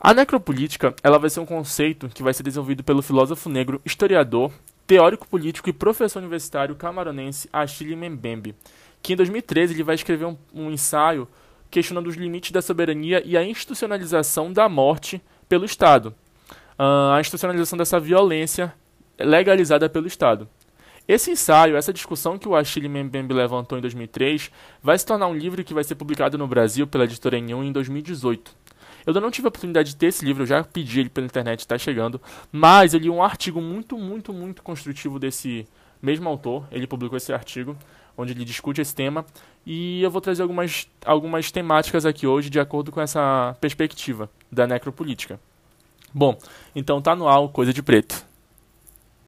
a 0.01 0.13
necropolítica 0.13 0.95
ela 1.03 1.19
vai 1.19 1.29
ser 1.29 1.41
um 1.41 1.45
conceito 1.45 2.07
que 2.09 2.23
vai 2.23 2.33
ser 2.33 2.43
desenvolvido 2.43 2.83
pelo 2.83 3.01
filósofo 3.01 3.49
negro, 3.49 3.81
historiador, 3.85 4.51
teórico 4.87 5.27
político 5.27 5.69
e 5.69 5.73
professor 5.73 6.19
universitário 6.19 6.75
camaronense 6.75 7.49
Achille 7.51 7.95
Mbembe, 7.95 8.55
que 9.01 9.13
em 9.13 9.15
2013 9.15 9.73
ele 9.73 9.83
vai 9.83 9.95
escrever 9.95 10.25
um, 10.25 10.37
um 10.53 10.71
ensaio 10.71 11.27
questionando 11.69 12.07
os 12.07 12.15
limites 12.15 12.51
da 12.51 12.61
soberania 12.61 13.21
e 13.25 13.37
a 13.37 13.43
institucionalização 13.43 14.51
da 14.51 14.67
morte 14.67 15.21
pelo 15.47 15.65
Estado, 15.65 16.15
uh, 16.79 17.13
a 17.13 17.19
institucionalização 17.19 17.77
dessa 17.77 17.99
violência 17.99 18.73
legalizada 19.19 19.89
pelo 19.89 20.07
Estado. 20.07 20.47
Esse 21.07 21.31
ensaio, 21.31 21.75
essa 21.75 21.91
discussão 21.91 22.37
que 22.37 22.47
o 22.47 22.55
Achille 22.55 22.87
Mbembe 22.87 23.33
levantou 23.33 23.77
em 23.77 23.81
2003, 23.81 24.51
vai 24.81 24.97
se 24.97 25.05
tornar 25.05 25.27
um 25.27 25.35
livro 25.35 25.63
que 25.63 25.73
vai 25.73 25.83
ser 25.83 25.95
publicado 25.95 26.37
no 26.37 26.47
Brasil 26.47 26.85
pela 26.85 27.03
editora 27.03 27.37
Enhun 27.37 27.63
em 27.63 27.71
2018. 27.71 28.58
Eu 29.09 29.11
ainda 29.11 29.21
não 29.21 29.31
tive 29.31 29.47
a 29.47 29.49
oportunidade 29.49 29.89
de 29.89 29.95
ter 29.95 30.05
esse 30.05 30.23
livro, 30.23 30.43
eu 30.43 30.47
já 30.47 30.63
pedi 30.63 30.99
ele 30.99 31.09
pela 31.09 31.25
internet, 31.25 31.61
está 31.61 31.75
chegando. 31.79 32.21
Mas 32.51 32.93
eu 32.93 32.99
li 32.99 33.09
um 33.09 33.23
artigo 33.23 33.59
muito, 33.59 33.97
muito, 33.97 34.31
muito 34.31 34.61
construtivo 34.61 35.17
desse 35.17 35.67
mesmo 35.99 36.29
autor. 36.29 36.67
Ele 36.71 36.85
publicou 36.85 37.17
esse 37.17 37.33
artigo, 37.33 37.75
onde 38.15 38.33
ele 38.33 38.45
discute 38.45 38.81
esse 38.81 38.93
tema. 38.93 39.25
E 39.65 40.03
eu 40.03 40.11
vou 40.11 40.21
trazer 40.21 40.43
algumas, 40.43 40.87
algumas 41.03 41.49
temáticas 41.49 42.05
aqui 42.05 42.27
hoje 42.27 42.51
de 42.51 42.59
acordo 42.59 42.91
com 42.91 43.01
essa 43.01 43.57
perspectiva 43.59 44.29
da 44.51 44.67
necropolítica. 44.67 45.39
Bom, 46.13 46.37
então 46.75 47.01
tá 47.01 47.15
no 47.15 47.27
ar 47.27 47.47
Coisa 47.49 47.73
de 47.73 47.81
Preto. 47.81 48.28